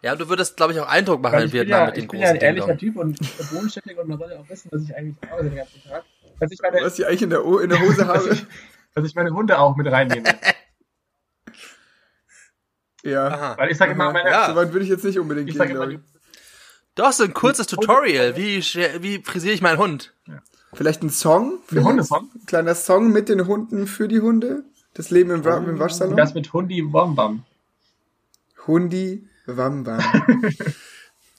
ja, 0.03 0.15
du 0.15 0.29
würdest, 0.29 0.57
glaube 0.59 0.75
ich, 0.75 0.81
auch 0.81 0.87
Eindruck 0.87 1.23
machen 1.23 1.41
in 1.41 1.53
Vietnam 1.53 1.81
ja, 1.81 1.87
mit 1.87 1.97
den 1.97 2.05
ich 2.05 2.11
bin 2.11 2.21
ja 2.21 2.27
großen 2.27 2.37
ein 2.39 2.45
ehrlicher 2.45 2.67
Ding 2.75 2.79
Typ 2.79 2.97
und 2.97 3.19
bodenständig 3.51 3.99
und 3.99 4.09
man 4.09 4.19
soll 4.19 4.31
ja 4.31 4.39
auch 4.39 4.49
wissen, 4.49 4.69
dass 4.71 4.83
ich 4.83 4.95
eigentlich 4.95 5.17
arbeite 5.29 5.49
den 5.49 5.57
ganzen 5.57 5.83
Tag. 5.83 6.05
Dass 6.39 6.53
ich 6.53 6.61
meine, 6.61 6.85
was 6.85 6.99
ich 6.99 7.07
eigentlich 7.07 7.23
in 7.23 7.31
der, 7.31 7.45
O- 7.45 7.59
in 7.59 7.71
der 7.71 7.81
Hose 7.81 8.05
dass 8.05 8.07
habe. 8.25 8.29
ich, 8.35 8.47
dass 8.97 9.05
ich 9.05 9.15
meine 9.15 9.31
Hunde 9.31 9.59
auch 9.59 9.77
mit 9.77 9.87
reinnehme. 9.87 10.25
ja. 13.05 13.27
Aha. 13.29 13.59
Weil 13.59 13.71
ich 13.71 13.77
sage 13.77 13.93
immer, 13.93 14.11
meine, 14.11 14.31
Ja. 14.31 14.49
So 14.49 14.57
weit 14.57 14.73
würde 14.73 14.85
ich 14.85 14.91
jetzt 14.91 15.05
nicht 15.05 15.19
unbedingt 15.19 15.49
ich 15.51 15.55
gehen, 15.55 15.59
sage 15.59 15.75
immer, 15.75 15.89
ich. 15.89 15.99
Doch, 16.95 17.13
so 17.13 17.25
ein 17.25 17.35
kurzes 17.35 17.67
Tutorial. 17.67 18.37
Wie, 18.37 18.57
wie 18.57 19.23
frisiere 19.23 19.53
ich 19.53 19.61
meinen 19.61 19.77
Hund? 19.79 20.15
Vielleicht 20.73 21.03
ein 21.03 21.11
Song? 21.11 21.59
die 21.71 21.79
Hundesong, 21.79 22.31
Ein 22.35 22.47
kleiner 22.47 22.75
Song 22.75 23.13
mit 23.13 23.29
den 23.29 23.47
Hunden 23.47 23.87
für 23.87 24.09
die 24.09 24.21
Hunde? 24.21 24.65
Das 24.95 25.11
Leben 25.11 25.31
im, 25.31 25.45
Wa 25.45 25.59
im 25.59 25.75
wie 25.75 25.79
Waschsalon? 25.79 26.17
das 26.17 26.33
mit 26.33 26.55
Hundi 26.55 26.83
Wombam. 26.91 27.45
Hundi 28.67 29.29
Wambam. 29.45 30.01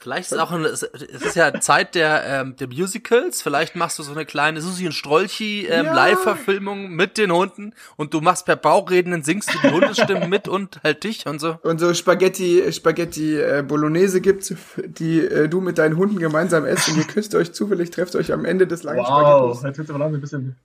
Vielleicht 0.08 0.28
ist 0.28 0.32
es 0.32 0.40
auch 0.40 0.52
ein, 0.52 0.64
es 0.64 0.84
ist 0.84 1.36
ja 1.36 1.60
Zeit 1.60 1.94
der, 1.94 2.24
ähm, 2.26 2.56
der 2.56 2.68
Musicals. 2.70 3.42
Vielleicht 3.42 3.76
machst 3.76 4.00
du 4.00 4.04
so 4.04 4.14
eine 4.14 4.26
kleine 4.26 4.62
Susi 4.62 4.86
und 4.86 4.94
Strolchi 4.94 5.66
ähm, 5.66 5.88
Ja. 5.88 5.94
Live-Verfilmung 5.94 6.92
mit 6.92 7.18
den 7.18 7.30
Hunden 7.34 7.74
und 7.98 8.14
du 8.14 8.22
machst 8.22 8.46
per 8.46 8.56
Bauchreden, 8.56 9.12
dann 9.12 9.24
singst 9.24 9.54
du 9.54 9.58
die 9.60 9.70
Hundestimmen 9.74 10.30
mit 10.30 10.48
und 10.48 10.80
halt 10.82 11.04
dich 11.04 11.26
und 11.26 11.40
so. 11.40 11.58
Und 11.62 11.80
so 11.80 11.94
Spaghetti, 11.94 12.72
Spaghetti 12.72 13.38
äh, 13.38 13.64
Bolognese 13.68 14.22
gibt's, 14.22 14.54
die 14.86 15.20
äh, 15.20 15.50
du 15.50 15.60
mit 15.60 15.78
deinen 15.78 15.98
Hunden 15.98 16.20
gemeinsam 16.20 16.66
esst 16.66 16.88
und 16.88 16.98
ihr 16.98 17.04
küsst 17.04 17.36
euch 17.36 17.52
zufällig, 17.52 17.92
trefft 17.92 18.16
euch 18.16 18.32
am 18.32 18.46
Ende 18.46 18.66
des 18.66 18.84
langen 18.84 19.00
Wow, 19.00 19.08
Spaghettos. 19.08 19.64
jetzt 19.64 19.78
wird's 19.78 19.90
aber 19.90 20.00
langsam 20.00 20.20
ein 20.20 20.22
bisschen. 20.22 20.56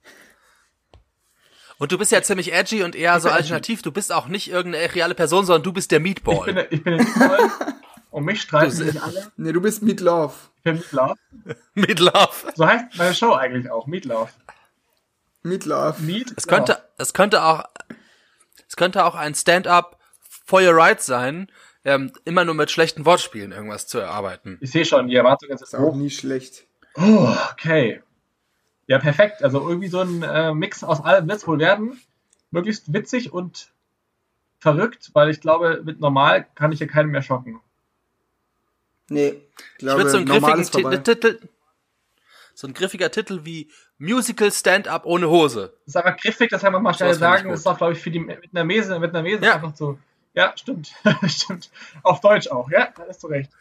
Und 1.79 1.91
du 1.91 1.97
bist 1.97 2.11
ja 2.13 2.21
ziemlich 2.21 2.53
edgy 2.53 2.83
und 2.83 2.95
eher 2.95 3.19
so 3.19 3.27
alternativ. 3.29 3.81
Du 3.81 3.91
bist 3.91 4.13
auch 4.13 4.27
nicht 4.27 4.49
irgendeine 4.49 4.93
reale 4.95 5.15
Person, 5.15 5.45
sondern 5.45 5.63
du 5.63 5.73
bist 5.73 5.91
der 5.91 5.97
Ich 5.99 6.03
bin, 6.23 6.23
Meatball. 6.33 6.67
ich 6.69 6.83
bin 6.83 6.93
in 6.93 7.05
Und 8.13 8.25
mich 8.25 8.41
streiten 8.41 8.77
Du- 8.77 8.83
nicht 8.85 9.01
alle. 9.01 9.31
Nee, 9.37 9.51
du 9.51 9.59
bist 9.61 9.81
Meat 9.81 9.99
Love. 9.99 10.33
Ich 10.57 10.63
bin 10.63 10.75
Meatloaf. 10.75 11.17
Meatloaf. 11.73 12.45
So 12.55 12.65
heißt 12.67 12.97
meine 12.97 13.13
Show 13.15 13.33
eigentlich 13.33 13.69
auch, 13.71 13.87
Meatloaf. 13.87 14.31
Meat 15.41 15.65
Love. 15.65 16.01
Meat. 16.01 16.31
Es 16.37 16.47
könnte, 16.47 16.77
es 16.97 17.13
könnte 17.13 17.43
auch, 17.43 17.63
es 18.67 18.75
könnte 18.75 19.03
auch 19.05 19.15
ein 19.15 19.35
Stand-up 19.35 19.99
for 20.45 20.61
your 20.61 20.75
rights 20.75 21.05
sein, 21.05 21.51
ähm, 21.85 22.13
immer 22.23 22.45
nur 22.45 22.53
mit 22.55 22.71
schlechten 22.71 23.05
Wortspielen 23.05 23.51
irgendwas 23.51 23.87
zu 23.87 23.97
erarbeiten. 23.99 24.57
Ich 24.61 24.71
sehe 24.71 24.85
schon, 24.85 25.07
die 25.07 25.15
Erwartungen 25.15 25.57
sind 25.57 25.67
Ist 25.67 25.75
auch 25.75 25.95
nie 25.95 26.09
schlecht. 26.11 26.65
Oh, 26.95 27.35
okay. 27.51 28.01
Ja, 28.87 28.99
perfekt. 28.99 29.43
Also 29.43 29.67
irgendwie 29.67 29.87
so 29.89 29.99
ein 30.01 30.21
äh, 30.23 30.53
Mix 30.53 30.83
aus 30.83 31.01
allem 31.03 31.27
wird 31.27 31.39
es 31.39 31.47
wohl 31.47 31.59
werden. 31.59 31.99
Möglichst 32.51 32.93
witzig 32.93 33.33
und 33.33 33.69
verrückt, 34.59 35.09
weil 35.13 35.29
ich 35.29 35.41
glaube, 35.41 35.81
mit 35.83 35.99
normal 35.99 36.45
kann 36.55 36.71
ich 36.71 36.77
hier 36.77 36.87
keinen 36.87 37.09
mehr 37.09 37.21
schocken. 37.23 37.59
Nee, 39.09 39.27
ich 39.29 39.35
Ich 39.73 39.77
glaube, 39.79 39.99
würde 39.99 40.09
so 40.11 40.17
einen 40.17 40.25
griffigen 40.25 41.03
Titel, 41.03 41.39
so 42.53 42.67
ein 42.67 42.73
griffiger 42.73 43.11
Titel 43.11 43.41
wie 43.43 43.69
Musical 43.97 44.51
Stand-up 44.51 45.05
ohne 45.05 45.29
Hose. 45.29 45.73
Das 45.85 45.95
ist 45.95 45.97
aber 45.97 46.13
griffig, 46.13 46.49
das 46.49 46.61
kann 46.61 46.73
man 46.73 46.83
mal 46.83 46.93
schnell 46.93 47.13
sagen. 47.13 47.49
Das 47.49 47.61
ist 47.61 47.67
auch, 47.67 47.77
glaube 47.77 47.93
ich, 47.93 47.99
für 47.99 48.11
die 48.11 48.19
mit 48.19 48.39
einer 48.53 48.63
Mese, 48.63 48.99
mit 48.99 49.11
einer 49.11 49.23
Mese 49.23 49.43
Ja. 49.43 49.55
einfach 49.55 49.75
so. 49.75 49.97
Ja, 50.33 50.53
stimmt. 50.57 50.91
stimmt. 51.27 51.69
Auf 52.01 52.19
Deutsch 52.21 52.47
auch, 52.47 52.69
ja, 52.71 52.91
da 52.95 53.05
hast 53.07 53.23
du 53.23 53.27
recht. 53.27 53.51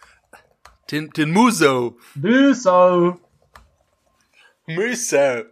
Den, 0.91 1.11
den 1.11 1.31
Muso. 1.31 1.99
Büso. 2.15 3.19
Muso. 4.67 5.17
Ja, 5.17 5.45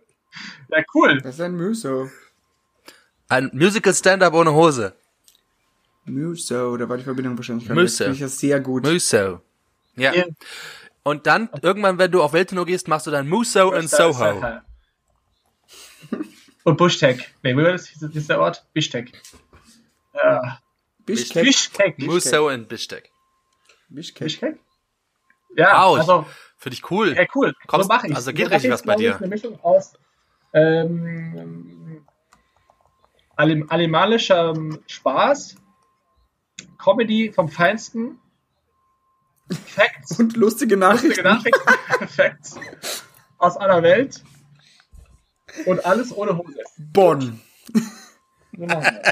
cool. 0.94 1.20
Das 1.20 1.35
ist 1.35 1.40
ein 1.40 1.56
Muso. 1.56 2.11
Ein 3.28 3.50
Musical 3.52 3.94
Stand-up 3.94 4.35
ohne 4.35 4.52
Hose. 4.52 4.94
Muso, 6.04 6.76
da 6.76 6.88
war 6.88 6.97
die 6.97 7.04
Verbindung 7.04 7.37
wahrscheinlich 7.37 7.66
gerade. 7.66 7.80
Muso. 7.80 8.04
Finde 8.04 8.14
ich 8.14 8.20
das 8.20 8.38
sehr 8.38 8.61
gut. 8.61 8.85
Muso. 8.85 9.40
Ja. 9.97 10.12
Hier. 10.12 10.28
Und 11.02 11.26
dann, 11.26 11.49
irgendwann, 11.62 11.99
wenn 11.99 12.11
du 12.11 12.23
auf 12.23 12.32
Welttour 12.32 12.66
gehst, 12.66 12.88
machst 12.88 13.06
du 13.06 13.11
dann 13.11 13.28
Muso 13.28 13.73
in 13.73 13.88
Soho. 13.88 14.61
Und 16.64 16.76
Bushtek. 16.76 17.32
Nee, 17.42 17.56
wie 17.56 17.62
war 17.62 17.73
das? 17.73 17.90
Ist 17.90 18.28
der 18.28 18.40
Ort? 18.40 18.66
Bishtek. 18.73 19.12
Ja. 20.14 20.61
Bishkek. 21.06 21.99
Muso 21.99 22.49
Bishkek. 22.68 23.11
Bishkek. 23.88 24.25
Bishkek? 24.25 24.61
Ja, 25.56 25.82
Autsch. 25.85 26.00
also, 26.00 26.26
Finde 26.59 26.75
ich 26.75 26.90
cool. 26.90 27.16
ja, 27.16 27.25
cool. 27.35 27.54
Kommst- 27.66 27.85
so 27.85 27.88
mache 27.88 28.06
ich 28.09 28.14
also 28.14 28.32
geht 28.32 28.50
richtig 28.50 28.70
was 28.70 28.82
bei 28.82 28.94
dir. 28.97 29.16
Eine 29.16 29.28
Mischung 29.28 29.59
aus 29.64 29.94
ähm, 30.52 32.04
alim 33.37 33.66
animalischem 33.70 34.80
Spaß, 34.87 35.56
Comedy 36.78 37.32
vom 37.32 37.49
Feinsten, 37.49 38.20
Facts, 39.57 40.19
Und 40.19 40.37
lustige 40.37 40.76
lustige 40.76 40.76
Nachrichten. 40.76 41.25
Nachrichten, 41.25 42.09
Facts 42.09 42.57
aus 43.38 43.57
aller 43.57 43.83
Welt 43.83 44.23
und 45.66 45.85
alles 45.85 46.14
ohne 46.16 46.37
Hose. 46.37 46.54
Bonn. 46.78 47.40
Wir. 48.52 49.02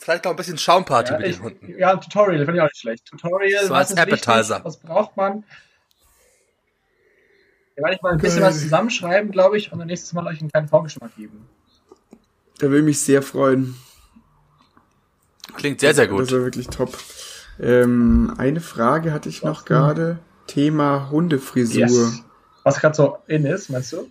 Vielleicht 0.00 0.24
noch 0.24 0.32
ein 0.32 0.36
bisschen 0.36 0.58
Schaumparty 0.58 1.12
Ja, 1.12 1.18
mit 1.18 1.26
ich, 1.28 1.36
den 1.36 1.44
Hunden. 1.44 1.78
ja, 1.78 1.92
ein 1.92 2.00
Tutorial, 2.00 2.44
finde 2.44 2.54
ich 2.56 2.60
auch 2.60 2.66
nicht 2.66 2.78
schlecht. 2.78 3.06
Tutorial, 3.06 3.64
So 3.64 3.70
was 3.70 3.78
als 3.78 3.90
ist 3.92 3.98
Appetizer. 3.98 4.54
wichtig, 4.56 4.64
was 4.64 4.76
braucht 4.78 5.16
man? 5.16 5.44
Da 7.76 7.82
werde 7.82 7.96
ich 7.96 8.02
mal 8.02 8.12
ein 8.12 8.18
bisschen 8.18 8.42
was 8.42 8.60
zusammenschreiben, 8.60 9.30
glaube 9.32 9.56
ich, 9.56 9.72
und 9.72 9.78
dann 9.78 9.88
nächstes 9.88 10.12
Mal 10.12 10.26
euch 10.26 10.40
einen 10.40 10.50
kleinen 10.50 10.68
Vorgeschmack 10.68 11.16
geben. 11.16 11.48
Da 12.58 12.70
will 12.70 12.82
mich 12.82 13.00
sehr 13.00 13.22
freuen. 13.22 13.74
Klingt 15.56 15.80
sehr, 15.80 15.94
sehr 15.94 16.06
Das 16.06 16.16
gut. 16.16 16.32
war 16.32 16.40
wirklich 16.40 16.68
top. 16.68 16.96
Ähm, 17.60 18.34
eine 18.38 18.60
Frage 18.60 19.12
hatte 19.12 19.28
ich 19.28 19.42
noch 19.42 19.64
gerade. 19.64 20.18
Thema 20.46 21.10
Hundefrisur. 21.10 21.80
Yes. 21.80 22.22
Was 22.64 22.80
gerade 22.80 22.94
so 22.94 23.18
in 23.26 23.44
ist, 23.46 23.70
meinst 23.70 23.92
du? 23.92 24.08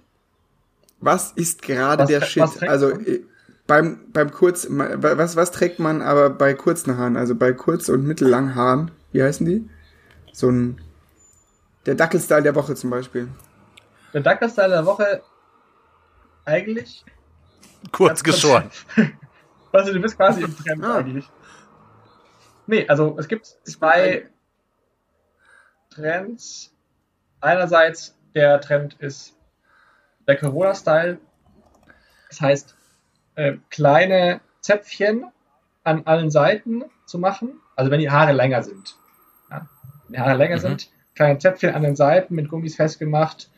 Was 1.00 1.31
ist 1.33 1.62
gerade 1.62 2.05
der 2.05 2.21
Shit? 2.21 2.63
Also 2.63 2.89
äh, 2.89 3.23
beim 3.67 4.00
beim 4.12 4.31
kurz 4.31 4.67
was 4.69 5.35
was 5.35 5.51
trägt 5.51 5.79
man 5.79 6.01
aber 6.01 6.29
bei 6.29 6.53
kurzen 6.53 6.97
Haaren, 6.97 7.17
also 7.17 7.35
bei 7.35 7.53
kurz 7.53 7.89
und 7.89 8.05
mittellangen 8.05 8.55
Haaren? 8.55 8.91
Wie 9.12 9.21
heißen 9.21 9.45
die? 9.45 9.69
So 10.31 10.50
ein 10.50 10.81
der 11.85 11.95
Dackelstyle 11.95 12.41
der 12.43 12.55
Woche 12.55 12.75
zum 12.75 12.89
Beispiel. 12.89 13.27
Der 14.13 14.21
Dackelstyle 14.21 14.69
der 14.69 14.85
Woche 14.85 15.21
eigentlich. 16.45 17.03
Kurz 17.91 18.23
geschoren. 18.23 18.69
Also 19.74 19.92
du 19.92 20.00
bist 20.00 20.15
quasi 20.18 20.42
im 20.44 20.56
Trend 20.63 20.84
Ah. 20.84 20.98
eigentlich. 21.00 21.30
Nee, 22.68 22.88
also 22.88 23.15
es 23.20 23.27
gibt 23.27 23.46
zwei 23.46 24.30
Trends. 25.89 26.74
Einerseits 27.42 28.18
der 28.34 28.62
Trend 28.62 28.94
ist 29.00 29.36
der 30.27 30.38
Corona-Style. 30.38 31.18
Das 32.30 32.39
heißt, 32.42 32.75
äh, 33.36 33.58
kleine 33.70 34.39
Zäpfchen 34.62 35.25
an 35.84 36.03
allen 36.06 36.32
Seiten 36.32 36.84
zu 37.06 37.20
machen. 37.20 37.60
Also 37.75 37.92
wenn 37.92 38.00
die 38.00 38.10
Haare 38.10 38.32
länger 38.32 38.63
sind. 38.63 38.96
Ja? 39.50 39.68
Wenn 40.08 40.13
die 40.13 40.20
Haare 40.20 40.38
länger 40.38 40.56
Mhm. 40.56 40.62
sind, 40.62 40.92
kleine 41.15 41.38
Zäpfchen 41.39 41.75
an 41.75 41.84
den 41.84 41.96
Seiten 41.96 42.36
mit 42.36 42.50
Gummis 42.50 42.75
festgemacht 42.77 43.50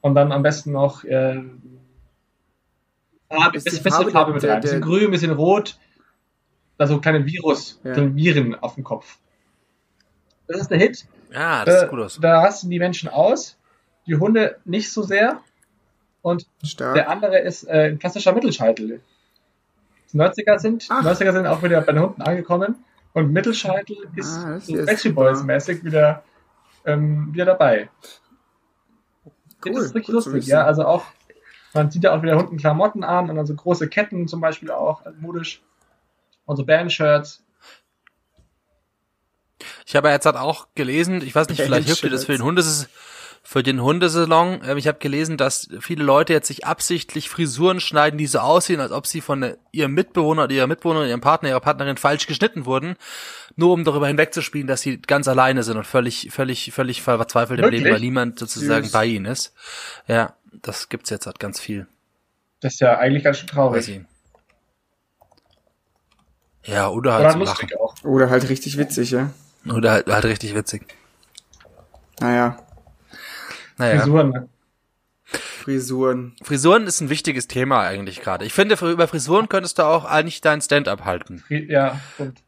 und 0.00 0.14
dann 0.14 0.32
am 0.32 0.42
besten 0.42 0.72
noch 0.72 1.04
äh, 1.04 1.42
Farbe, 3.42 3.56
Ist 3.56 3.66
die 3.66 3.70
bisschen, 3.70 3.82
bisschen 3.84 3.98
Farbe 3.98 4.10
Farbe 4.10 4.26
der- 4.30 4.34
mit 4.34 4.42
der- 4.42 4.52
rein. 4.54 4.60
Bisschen 4.60 4.80
der- 4.80 4.88
grün, 4.88 5.10
bisschen 5.10 5.30
rot. 5.32 5.78
Da 6.78 6.86
so 6.86 7.00
kleine 7.00 7.24
Virus, 7.26 7.80
Ja. 7.84 7.94
so 7.94 8.14
Viren 8.16 8.54
auf 8.56 8.74
dem 8.74 8.84
Kopf. 8.84 9.18
Das 10.48 10.60
ist 10.60 10.70
der 10.70 10.78
Hit. 10.78 11.06
Ja, 11.32 11.64
das 11.64 11.74
Äh, 11.76 11.80
sieht 11.80 11.90
gut 11.90 12.00
aus. 12.00 12.18
Da 12.20 12.40
rasten 12.40 12.68
die 12.70 12.78
Menschen 12.78 13.08
aus. 13.08 13.56
Die 14.06 14.16
Hunde 14.16 14.58
nicht 14.64 14.92
so 14.92 15.02
sehr. 15.02 15.40
Und 16.22 16.46
Stark. 16.62 16.94
der 16.94 17.10
andere 17.10 17.38
ist 17.38 17.64
äh, 17.64 17.90
ein 17.90 17.98
klassischer 17.98 18.32
Mittelscheitel. 18.32 19.00
Die 20.12 20.16
90er 20.16 20.58
sind, 20.58 20.86
Ach. 20.90 21.02
90er 21.02 21.32
sind 21.32 21.46
auch 21.46 21.62
wieder 21.62 21.80
bei 21.80 21.92
den 21.92 22.02
Hunden 22.02 22.22
angekommen. 22.22 22.76
Und 23.14 23.32
Mittelscheitel 23.32 23.96
ist 24.16 24.36
Ah, 24.38 24.58
so 24.60 24.74
ist 24.76 24.86
Backstreet. 24.86 25.14
Boys 25.14 25.42
mäßig 25.42 25.84
wieder, 25.84 26.22
ähm, 26.84 27.28
wieder 27.32 27.44
dabei. 27.44 27.88
Cool, 29.64 29.74
das 29.74 29.84
ist 29.86 29.94
richtig 29.94 30.06
zu 30.06 30.12
lustig, 30.12 30.46
ja. 30.46 30.64
Also 30.64 30.84
auch, 30.84 31.04
man 31.74 31.90
sieht 31.90 32.04
ja 32.04 32.16
auch 32.16 32.22
wieder 32.22 32.36
Hunden 32.36 32.56
Klamotten 32.56 33.04
an 33.04 33.28
und 33.30 33.36
dann 33.36 33.46
so 33.46 33.54
große 33.54 33.88
Ketten 33.88 34.28
zum 34.28 34.40
Beispiel 34.40 34.70
auch, 34.70 35.04
also 35.04 35.18
modisch. 35.20 35.62
Und 36.46 36.56
so 36.56 36.64
Bandshirts. 36.64 37.42
Ich 39.86 39.96
habe 39.96 40.10
jetzt 40.10 40.26
halt 40.26 40.36
auch 40.36 40.68
gelesen, 40.74 41.22
ich 41.22 41.34
weiß 41.34 41.48
nicht, 41.48 41.60
vielleicht 41.60 41.86
hilft 41.86 42.02
dir 42.02 42.10
das 42.10 42.26
für 42.26 42.32
den 42.32 42.42
Hundes 42.42 42.88
für 43.46 43.62
den 43.62 43.82
Hundesalon. 43.82 44.62
Ähm, 44.66 44.78
Ich 44.78 44.88
habe 44.88 44.98
gelesen, 44.98 45.36
dass 45.36 45.68
viele 45.80 46.02
Leute 46.02 46.32
jetzt 46.32 46.48
sich 46.48 46.64
absichtlich 46.64 47.28
Frisuren 47.28 47.78
schneiden, 47.78 48.16
die 48.16 48.26
so 48.26 48.38
aussehen, 48.38 48.80
als 48.80 48.90
ob 48.90 49.06
sie 49.06 49.20
von 49.20 49.54
ihrem 49.70 49.92
Mitbewohner 49.92 50.44
oder 50.44 50.54
ihrer 50.54 50.66
Mitbewohnerin, 50.66 51.10
ihrem 51.10 51.20
Partner, 51.20 51.50
ihrer 51.50 51.60
Partnerin 51.60 51.98
falsch 51.98 52.26
geschnitten 52.26 52.64
wurden, 52.64 52.96
nur 53.54 53.72
um 53.72 53.84
darüber 53.84 54.08
hinwegzuspielen, 54.08 54.66
dass 54.66 54.80
sie 54.80 54.98
ganz 54.98 55.28
alleine 55.28 55.62
sind 55.62 55.76
und 55.76 55.86
völlig, 55.86 56.30
völlig, 56.32 56.72
völlig 56.72 57.02
verzweifelt 57.02 57.60
im 57.60 57.66
Wirklich? 57.66 57.82
Leben, 57.82 57.94
weil 57.94 58.00
niemand 58.00 58.38
sozusagen 58.38 58.84
Süß. 58.84 58.92
bei 58.92 59.04
ihnen 59.04 59.26
ist. 59.26 59.52
Ja, 60.08 60.34
das 60.62 60.88
gibt's 60.88 61.10
jetzt 61.10 61.26
halt 61.26 61.38
ganz 61.38 61.60
viel. 61.60 61.86
Das 62.60 62.74
ist 62.74 62.80
ja 62.80 62.98
eigentlich 62.98 63.24
ganz 63.24 63.38
schön 63.38 63.48
Weiß 63.48 63.54
traurig. 63.54 63.88
ich. 63.88 64.00
Ja, 66.72 66.88
oder 66.88 67.12
halt 67.14 67.24
Oder 67.24 67.32
zum 67.32 67.42
Lachen. 67.42 67.68
auch. 67.78 67.94
Oder 68.04 68.30
halt 68.30 68.48
richtig 68.48 68.78
witzig, 68.78 69.10
ja. 69.10 69.30
Oder 69.68 69.92
halt, 69.92 70.06
halt 70.08 70.24
richtig 70.24 70.54
witzig. 70.54 70.86
Naja, 72.20 72.56
Naja. 73.76 73.98
Frisuren. 74.00 74.30
ne? 74.30 74.48
Frisuren. 75.24 76.36
Frisuren 76.42 76.86
ist 76.86 77.00
ein 77.00 77.08
wichtiges 77.10 77.48
Thema 77.48 77.80
eigentlich 77.82 78.20
gerade. 78.20 78.44
Ich 78.44 78.52
finde, 78.52 78.74
über 78.76 79.08
Frisuren 79.08 79.48
könntest 79.48 79.78
du 79.78 79.82
auch 79.82 80.04
eigentlich 80.04 80.40
dein 80.40 80.60
Stand-up 80.60 81.04
halten. 81.04 81.42
Ja, 81.48 81.98
stimmt. 82.14 82.42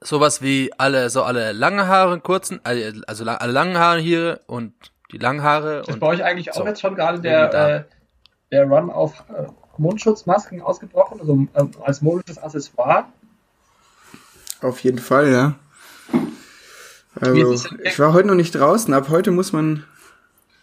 Sowas 0.00 0.42
wie 0.42 0.70
alle, 0.76 1.08
so 1.10 1.22
alle 1.22 1.52
lange 1.52 1.86
Haare, 1.86 2.20
kurzen, 2.20 2.60
also 2.64 3.00
also 3.06 3.24
alle 3.24 3.52
langen 3.52 3.78
Haare 3.78 4.00
hier 4.00 4.40
und 4.46 4.74
die 5.14 5.18
langen 5.18 5.42
Haare 5.42 5.80
Ist 5.80 5.90
und 5.90 6.00
bei 6.00 6.08
euch 6.08 6.24
eigentlich 6.24 6.50
auch 6.52 6.56
so. 6.56 6.66
jetzt 6.66 6.80
schon 6.80 6.96
gerade 6.96 7.20
der, 7.20 7.54
äh, 7.54 7.84
der 8.50 8.64
Run 8.64 8.90
auf 8.90 9.24
äh, 9.30 9.46
Mundschutzmasken 9.78 10.60
ausgebrochen, 10.60 11.20
also 11.20 11.34
ähm, 11.54 11.70
als 11.82 12.02
modisches 12.02 12.38
Accessoire? 12.38 13.06
Auf 14.60 14.80
jeden 14.80 14.98
Fall, 14.98 15.30
ja. 15.30 15.54
Also, 17.20 17.52
es 17.52 17.68
ich 17.84 17.98
war 17.98 18.12
heute 18.12 18.28
noch 18.28 18.34
nicht 18.34 18.54
draußen, 18.54 18.92
ab 18.92 19.08
heute 19.08 19.30
muss 19.30 19.52
man. 19.52 19.84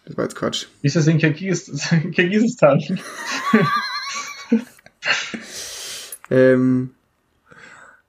Das 0.05 0.17
war 0.17 0.25
jetzt 0.25 0.36
Quatsch. 0.36 0.65
Wie 0.81 0.88
ist 0.88 0.98
das 0.98 1.08
in 1.08 1.17
Kirgis 1.17 1.72
Kirgisistan? 2.13 2.81
Ähm, 6.31 6.96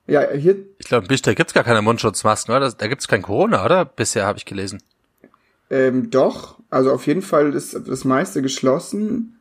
ja, 0.07 0.31
hier, 0.31 0.55
ich 0.79 0.87
glaube, 0.87 1.03
in 1.03 1.07
Bishkek 1.09 1.35
gibt's 1.35 1.53
gar 1.53 1.63
keine 1.63 1.81
Mundschutzmasken, 1.81 2.55
oder? 2.55 2.71
Da 2.71 2.87
gibt's 2.87 3.07
kein 3.07 3.21
Corona, 3.21 3.63
oder? 3.63 3.85
Bisher 3.85 4.25
habe 4.25 4.37
ich 4.37 4.45
gelesen. 4.45 4.81
Ähm, 5.69 6.09
doch. 6.09 6.59
Also 6.69 6.91
auf 6.91 7.07
jeden 7.07 7.21
Fall 7.21 7.53
ist 7.53 7.79
das 7.87 8.03
meiste 8.03 8.41
geschlossen. 8.41 9.39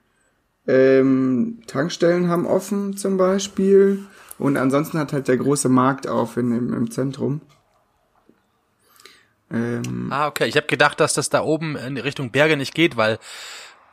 Ähm, 0.67 1.63
Tankstellen 1.67 2.29
haben 2.29 2.47
offen 2.47 2.97
zum 2.97 3.17
Beispiel. 3.17 4.05
Und 4.39 4.57
ansonsten 4.57 4.99
hat 4.99 5.13
halt 5.13 5.29
der 5.29 5.37
große 5.37 5.69
Markt 5.69 6.07
auf 6.09 6.37
in, 6.37 6.53
im, 6.53 6.73
im 6.73 6.91
Zentrum. 6.91 7.41
Ähm, 9.51 10.09
Ah, 10.11 10.27
okay. 10.27 10.47
Ich 10.47 10.57
habe 10.57 10.67
gedacht, 10.67 11.01
dass 11.01 11.15
das 11.15 11.29
da 11.29 11.43
oben 11.43 11.77
in 11.77 11.97
Richtung 11.99 12.31
Berge 12.31 12.57
nicht 12.57 12.75
geht, 12.75 12.97
weil 12.97 13.19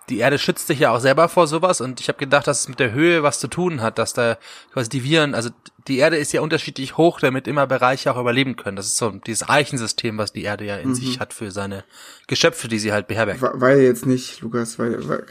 die 0.09 0.17
Erde 0.17 0.37
schützt 0.37 0.67
sich 0.67 0.79
ja 0.79 0.91
auch 0.91 0.99
selber 0.99 1.29
vor 1.29 1.47
sowas 1.47 1.81
und 1.81 1.99
ich 2.01 2.07
habe 2.07 2.17
gedacht, 2.19 2.47
dass 2.47 2.61
es 2.61 2.67
mit 2.69 2.79
der 2.79 2.91
Höhe 2.91 3.23
was 3.23 3.39
zu 3.39 3.47
tun 3.47 3.81
hat, 3.81 3.97
dass 3.99 4.13
da 4.13 4.37
quasi 4.73 4.89
die 4.89 5.03
Viren, 5.03 5.35
also 5.35 5.49
die 5.87 5.97
Erde 5.97 6.17
ist 6.17 6.33
ja 6.33 6.41
unterschiedlich 6.41 6.97
hoch, 6.97 7.19
damit 7.19 7.47
immer 7.47 7.65
Bereiche 7.67 8.11
auch 8.13 8.19
überleben 8.19 8.55
können. 8.55 8.75
Das 8.75 8.87
ist 8.87 8.97
so 8.97 9.09
dieses 9.11 9.47
Eichensystem, 9.47 10.17
was 10.17 10.33
die 10.33 10.43
Erde 10.43 10.65
ja 10.65 10.75
in 10.77 10.93
sich 10.95 11.19
hat 11.19 11.33
für 11.33 11.51
seine 11.51 11.83
Geschöpfe, 12.27 12.67
die 12.67 12.79
sie 12.79 12.91
halt 12.91 13.07
beherbergt. 13.07 13.41
we- 13.41 13.51
weiß 13.61 13.79
jetzt 13.81 14.05
nicht, 14.05 14.41
Lukas, 14.41 14.77
weil, 14.77 15.07
weil, 15.07 15.23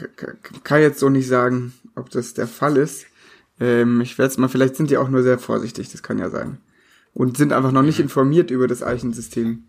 kann 0.63 0.81
jetzt 0.81 0.99
so 0.99 1.09
nicht 1.09 1.27
sagen, 1.27 1.73
ob 1.95 2.09
das 2.09 2.33
der 2.33 2.47
Fall 2.47 2.77
ist. 2.77 3.05
Ähm, 3.59 4.01
ich 4.01 4.17
werde 4.17 4.31
es 4.31 4.37
mal, 4.37 4.49
vielleicht 4.49 4.75
sind 4.75 4.89
die 4.89 4.97
auch 4.97 5.09
nur 5.09 5.23
sehr 5.23 5.39
vorsichtig, 5.39 5.91
das 5.91 6.03
kann 6.03 6.17
ja 6.17 6.29
sein. 6.29 6.57
Und 7.13 7.37
sind 7.37 7.53
einfach 7.53 7.71
noch 7.71 7.81
nicht 7.81 7.99
informiert 7.99 8.51
über 8.51 8.67
das 8.67 8.83
Eichensystem. 8.83 9.63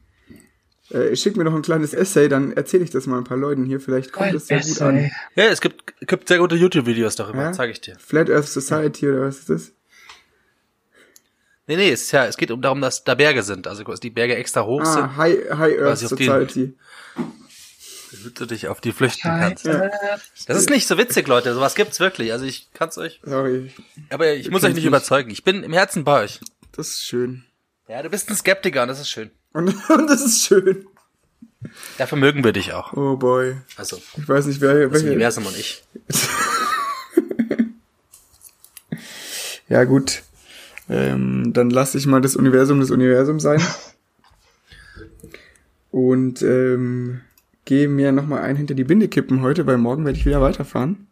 Äh, 0.91 1.15
schick 1.17 1.37
mir 1.37 1.45
doch 1.45 1.55
ein 1.55 1.63
kleines 1.63 1.95
Essay, 1.95 2.29
dann 2.29 2.53
erzähle 2.53 2.83
ich 2.85 2.91
das 2.91 3.07
mal 3.07 3.19
ein 3.19 3.25
paar 3.25 3.37
Leuten 3.37 3.65
hier, 3.65 3.81
vielleicht 3.81 4.13
kommt 4.13 4.35
das 4.35 4.49
sehr 4.49 4.61
gut 4.61 4.81
an. 4.83 5.11
Ja, 5.37 5.45
es 5.45 5.61
gibt, 5.61 5.95
gibt 6.07 6.27
sehr 6.29 6.39
gute 6.39 6.57
YouTube-Videos 6.57 7.15
darüber, 7.17 7.43
Ja? 7.43 7.53
zeige 7.53 7.73
ich 7.73 7.81
dir. 7.81 7.97
Flat 7.99 8.29
Earth 8.29 8.49
Society 8.49 9.09
oder 9.09 9.23
was 9.23 9.39
ist 9.39 9.51
das? 9.51 9.73
Nee, 11.67 11.77
nee, 11.77 11.91
es 11.93 12.03
ist 12.03 12.11
ja, 12.13 12.27
es 12.27 12.37
geht 12.37 12.51
um 12.51 12.61
darum, 12.61 12.81
dass 12.81 13.05
da 13.05 13.15
Berge 13.15 13.45
sind, 13.45 13.69
also 13.69 13.85
dass 13.85 14.01
die 14.01 14.11
Berge 14.11 14.35
extra 14.35 14.65
hoch 14.65 14.85
sind. 14.85 15.03
Ah, 15.05 15.17
High, 15.17 15.39
High 15.53 15.79
Earth 15.81 15.99
Society. 15.99 16.75
damit 18.13 18.41
du 18.41 18.47
dich 18.47 18.67
auf 18.67 18.81
die 18.81 18.91
flüchten 18.91 19.29
kannst. 19.29 19.67
Scheiße. 19.67 19.91
Das 20.49 20.57
ist 20.59 20.71
nicht 20.71 20.89
so 20.89 20.99
witzig, 20.99 21.29
Leute. 21.29 21.55
Sowas 21.55 21.77
gibt's 21.77 22.01
wirklich. 22.01 22.33
Also 22.33 22.45
ich 22.45 22.69
kann's 22.75 22.99
euch. 22.99 23.21
Sorry, 23.23 23.71
Aber 24.11 24.33
ich 24.33 24.51
muss 24.51 24.65
euch 24.65 24.71
nicht 24.71 24.79
mich. 24.79 24.87
überzeugen. 24.87 25.31
Ich 25.31 25.45
bin 25.45 25.63
im 25.63 25.73
Herzen 25.73 26.03
bei 26.03 26.25
euch. 26.25 26.41
das 26.73 26.89
ist 26.89 27.05
schön. 27.05 27.45
Ja, 27.87 28.03
du 28.03 28.11
bist 28.11 28.29
ein 28.31 28.37
Skeptiker 28.37 28.83
und 28.83 28.89
das 28.89 28.99
ist 29.01 29.09
schön. 29.11 29.31
Und, 29.53 29.69
und 29.91 30.07
das 30.09 30.25
ist 30.25 30.45
schön. 30.45 30.87
Dafür 31.99 32.19
mögen 32.19 32.43
wir 32.43 32.53
dich 32.53 32.73
auch. 32.73 32.95
Oh 32.95 33.17
boy. 33.17 33.57
Also, 33.77 34.01
Ich 34.17 34.29
weiß 34.29 34.47
nicht, 34.47 34.61
wer, 34.61 34.89
das 34.89 34.93
welche, 34.93 35.09
Universum 35.09 35.47
und 35.47 35.57
ich. 35.57 35.85
Ja, 39.71 39.85
gut. 39.85 40.25
Ähm, 40.91 41.53
dann 41.53 41.71
lasse 41.71 41.97
ich 41.97 42.05
mal 42.05 42.21
das 42.21 42.35
Universum 42.35 42.81
das 42.81 42.91
Universum 42.91 43.39
sein. 43.39 43.63
Und 45.93 46.43
ähm, 46.43 47.21
gehe 47.65 47.89
mir 47.89 48.11
nochmal 48.11 48.43
ein 48.43 48.57
hinter 48.57 48.75
die 48.75 48.85
Binde 48.85 49.07
kippen 49.07 49.43
heute, 49.43 49.67
weil 49.67 49.79
morgen 49.79 50.05
werde 50.05 50.19
ich 50.19 50.27
wieder 50.27 50.43
weiterfahren. 50.43 51.07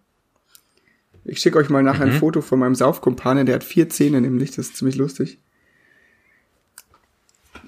Ich 1.25 1.39
schicke 1.39 1.59
euch 1.59 1.71
mal 1.71 1.85
nachher 1.85 2.07
ein 2.07 2.13
Foto 2.13 2.41
von 2.41 2.59
meinem 2.59 2.75
Saufkumpane, 2.75 3.45
der 3.45 3.57
hat 3.57 3.65
vier 3.65 3.89
Zähne 3.89 4.21
nämlich, 4.21 4.51
das 4.51 4.69
ist 4.69 4.77
ziemlich 4.77 4.97
lustig. 4.97 5.39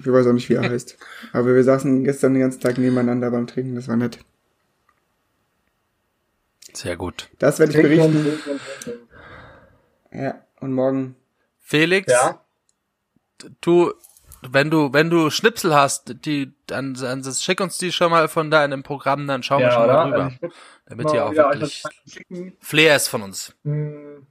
Ich 0.01 0.11
weiß 0.11 0.27
auch 0.27 0.33
nicht, 0.33 0.49
wie 0.49 0.55
er 0.55 0.61
heißt. 0.69 0.97
Aber 1.33 1.53
wir 1.53 1.63
saßen 1.63 2.03
gestern 2.03 2.33
den 2.33 2.41
ganzen 2.41 2.59
Tag 2.59 2.77
nebeneinander 2.77 3.31
beim 3.31 3.47
Trinken, 3.47 3.75
das 3.75 3.87
war 3.87 3.95
nett. 3.95 4.19
Sehr 6.73 6.95
gut. 6.95 7.29
Das 7.39 7.59
werde 7.59 7.73
ich 7.73 7.81
berichten. 7.81 8.39
Ja, 10.11 10.41
und 10.59 10.73
morgen. 10.73 11.15
Felix, 11.59 12.11
Ja, 12.11 12.41
du, 13.61 13.93
wenn 14.41 14.69
du, 14.69 14.93
wenn 14.93 15.09
du 15.09 15.29
Schnipsel 15.29 15.75
hast, 15.75 16.25
die, 16.25 16.53
dann, 16.67 16.93
dann 16.93 17.23
schick 17.23 17.61
uns 17.61 17.77
die 17.77 17.91
schon 17.91 18.11
mal 18.11 18.27
von 18.27 18.51
deinem 18.51 18.83
Programm, 18.83 19.27
dann 19.27 19.43
schauen 19.43 19.59
wir 19.59 19.67
ja 19.67 19.73
schon 19.73 19.83
oder? 19.83 19.93
mal 19.93 20.05
rüber. 20.07 20.23
Also 20.23 20.55
damit 20.85 21.05
mal 21.05 21.15
ihr 21.15 21.25
auch 21.25 21.33
wirklich. 21.33 21.83
Flair 22.59 22.95
ist 22.95 23.07
von 23.07 23.21
uns. 23.21 23.53
Hm. 23.63 24.27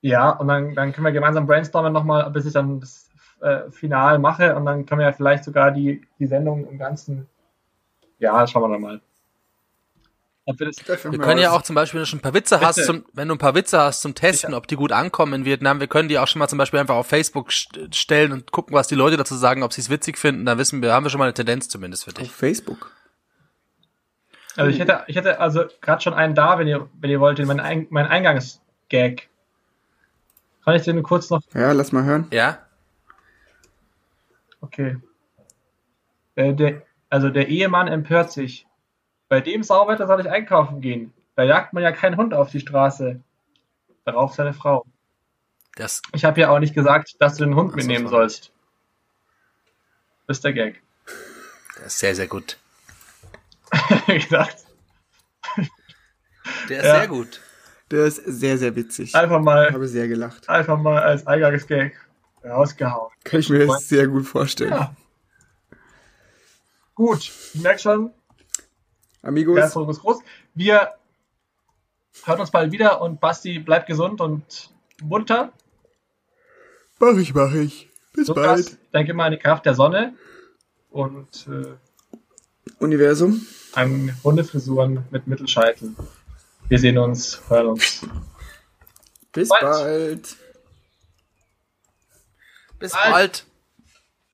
Ja, 0.00 0.30
und 0.30 0.48
dann, 0.48 0.74
dann 0.74 0.92
können 0.92 1.04
wir 1.04 1.12
gemeinsam 1.12 1.46
brainstormen 1.46 1.92
nochmal, 1.92 2.28
bis 2.30 2.46
ich 2.46 2.52
dann 2.52 2.80
das 2.80 3.08
äh, 3.42 3.70
Final 3.70 4.18
mache 4.18 4.54
und 4.56 4.64
dann 4.66 4.86
können 4.86 5.00
wir 5.00 5.06
ja 5.06 5.12
vielleicht 5.12 5.44
sogar 5.44 5.70
die, 5.70 6.06
die 6.18 6.26
Sendung 6.26 6.66
im 6.68 6.78
Ganzen. 6.78 7.28
Ja, 8.18 8.46
schauen 8.46 8.62
wir 8.62 8.68
dann 8.70 8.80
mal. 8.80 9.00
Wir 10.44 10.66
das, 10.66 10.76
Wir 11.04 11.18
können 11.20 11.38
ja 11.40 11.52
auch 11.52 11.62
zum 11.62 11.76
Beispiel, 11.76 11.98
wenn 11.98 12.02
du 12.02 12.06
schon 12.08 12.18
ein 12.18 12.22
paar 12.22 12.34
Witze 12.34 12.60
hast, 12.60 12.74
Bitte. 12.74 12.86
zum, 12.86 13.04
wenn 13.12 13.28
du 13.28 13.34
ein 13.36 13.38
paar 13.38 13.54
Witze 13.54 13.78
hast 13.78 14.02
zum 14.02 14.16
Testen, 14.16 14.54
ob 14.54 14.66
die 14.66 14.74
gut 14.74 14.90
ankommen 14.90 15.34
in 15.34 15.44
Vietnam, 15.44 15.78
wir 15.78 15.86
können 15.86 16.08
die 16.08 16.18
auch 16.18 16.26
schon 16.26 16.40
mal 16.40 16.48
zum 16.48 16.58
Beispiel 16.58 16.80
einfach 16.80 16.96
auf 16.96 17.06
Facebook 17.06 17.50
st- 17.50 17.94
stellen 17.94 18.32
und 18.32 18.50
gucken, 18.50 18.74
was 18.74 18.88
die 18.88 18.96
Leute 18.96 19.16
dazu 19.16 19.36
sagen, 19.36 19.62
ob 19.62 19.72
sie 19.72 19.80
es 19.82 19.88
witzig 19.88 20.18
finden. 20.18 20.44
Dann 20.44 20.58
wissen 20.58 20.82
wir, 20.82 20.92
haben 20.92 21.04
wir 21.04 21.10
schon 21.10 21.20
mal 21.20 21.26
eine 21.26 21.34
Tendenz 21.34 21.68
zumindest 21.68 22.04
für 22.04 22.10
Auf 22.10 22.16
dich. 22.18 22.32
Facebook. 22.32 22.90
also 24.56 24.68
ich 24.68 24.80
hätte, 24.80 25.04
ich 25.06 25.14
hätte 25.14 25.38
also 25.38 25.64
gerade 25.80 26.02
schon 26.02 26.12
einen 26.14 26.34
da, 26.34 26.58
wenn 26.58 26.66
ihr, 26.66 26.88
wenn 27.00 27.10
ihr 27.10 27.20
wollt, 27.20 27.38
den- 27.38 27.46
mein, 27.46 27.60
Ein, 27.60 27.86
mein 27.90 28.06
Eingangsgag. 28.06 29.28
Kann 30.64 30.74
ich 30.74 30.82
den 30.82 31.02
kurz 31.04 31.30
noch 31.30 31.40
Ja, 31.54 31.70
lass 31.70 31.92
mal 31.92 32.02
hören. 32.02 32.26
Ja? 32.32 32.58
Okay. 34.62 34.96
Äh, 36.34 36.54
der, 36.54 36.82
also 37.10 37.28
der 37.28 37.48
Ehemann 37.48 37.88
empört 37.88 38.32
sich. 38.32 38.66
Bei 39.28 39.40
dem 39.40 39.62
Sauwetter 39.62 40.06
soll 40.06 40.20
ich 40.20 40.30
einkaufen 40.30 40.80
gehen. 40.80 41.12
Da 41.36 41.42
jagt 41.42 41.72
man 41.74 41.82
ja 41.82 41.92
keinen 41.92 42.16
Hund 42.16 42.32
auf 42.34 42.50
die 42.50 42.60
Straße. 42.60 43.20
Darauf 44.04 44.34
seine 44.34 44.54
Frau. 44.54 44.84
Das, 45.76 46.02
Ich 46.14 46.24
habe 46.24 46.40
ja 46.40 46.50
auch 46.50 46.58
nicht 46.58 46.74
gesagt, 46.74 47.16
dass 47.20 47.36
du 47.36 47.44
den 47.44 47.54
Hund 47.54 47.74
mitnehmen 47.74 48.08
sollst. 48.08 48.52
Das 50.26 50.38
ist 50.38 50.44
der 50.44 50.52
Gag. 50.52 50.82
das 51.76 51.86
ist 51.94 51.98
sehr, 51.98 52.14
sehr 52.14 52.26
gut. 52.28 52.58
gedacht. 54.06 54.56
Der 56.68 56.78
ist 56.80 56.84
Ja. 56.86 56.98
sehr 56.98 57.08
gut. 57.08 57.40
Der 57.90 58.04
ist 58.06 58.16
sehr, 58.16 58.58
sehr 58.58 58.74
witzig. 58.76 59.14
Einfach 59.14 59.38
Ich 59.38 59.44
mal, 59.44 59.72
habe 59.72 59.86
sehr 59.88 60.08
gelacht. 60.08 60.48
einfach 60.48 60.78
mal 60.78 61.02
als 61.02 61.26
Eingangsgag 61.26 61.92
rausgehauen. 62.44 63.10
Kann 63.24 63.40
ich 63.40 63.48
mir 63.48 63.66
das 63.66 63.88
sehr 63.88 64.06
gut 64.08 64.26
vorstellen. 64.26 64.72
Ja. 64.72 64.94
Gut, 66.94 67.20
ich 67.54 67.60
merke 67.60 67.78
schon, 67.78 68.12
der 69.22 69.28
Amigos, 69.28 69.58
Erfolg 69.58 69.90
ist 69.90 70.00
groß. 70.00 70.18
Wir 70.54 70.92
hören 72.24 72.40
uns 72.40 72.50
bald 72.50 72.72
wieder 72.72 73.00
und 73.00 73.20
Basti 73.20 73.58
bleibt 73.58 73.86
gesund 73.86 74.20
und 74.20 74.70
munter. 75.02 75.52
mach 76.98 77.16
ich, 77.16 77.34
mach 77.34 77.52
ich. 77.54 77.88
Bis 78.12 78.28
Lukas, 78.28 78.44
bald. 78.44 78.78
denke 78.92 79.14
mal 79.14 79.26
an 79.26 79.32
die 79.32 79.38
Kraft 79.38 79.64
der 79.64 79.74
Sonne 79.74 80.14
und 80.90 81.48
äh, 81.48 81.74
Universum. 82.78 83.46
an 83.74 84.14
Hundefrisuren 84.22 85.04
mit 85.10 85.26
Mittelscheitel. 85.26 85.94
Wir 86.68 86.78
sehen 86.78 86.98
uns, 86.98 87.40
hören 87.48 87.68
uns. 87.68 88.06
Bis 89.32 89.48
Bald. 89.48 89.62
bald. 89.62 90.36
Bis 92.82 92.92
Bald. 92.92 93.10
bald. 93.12 93.44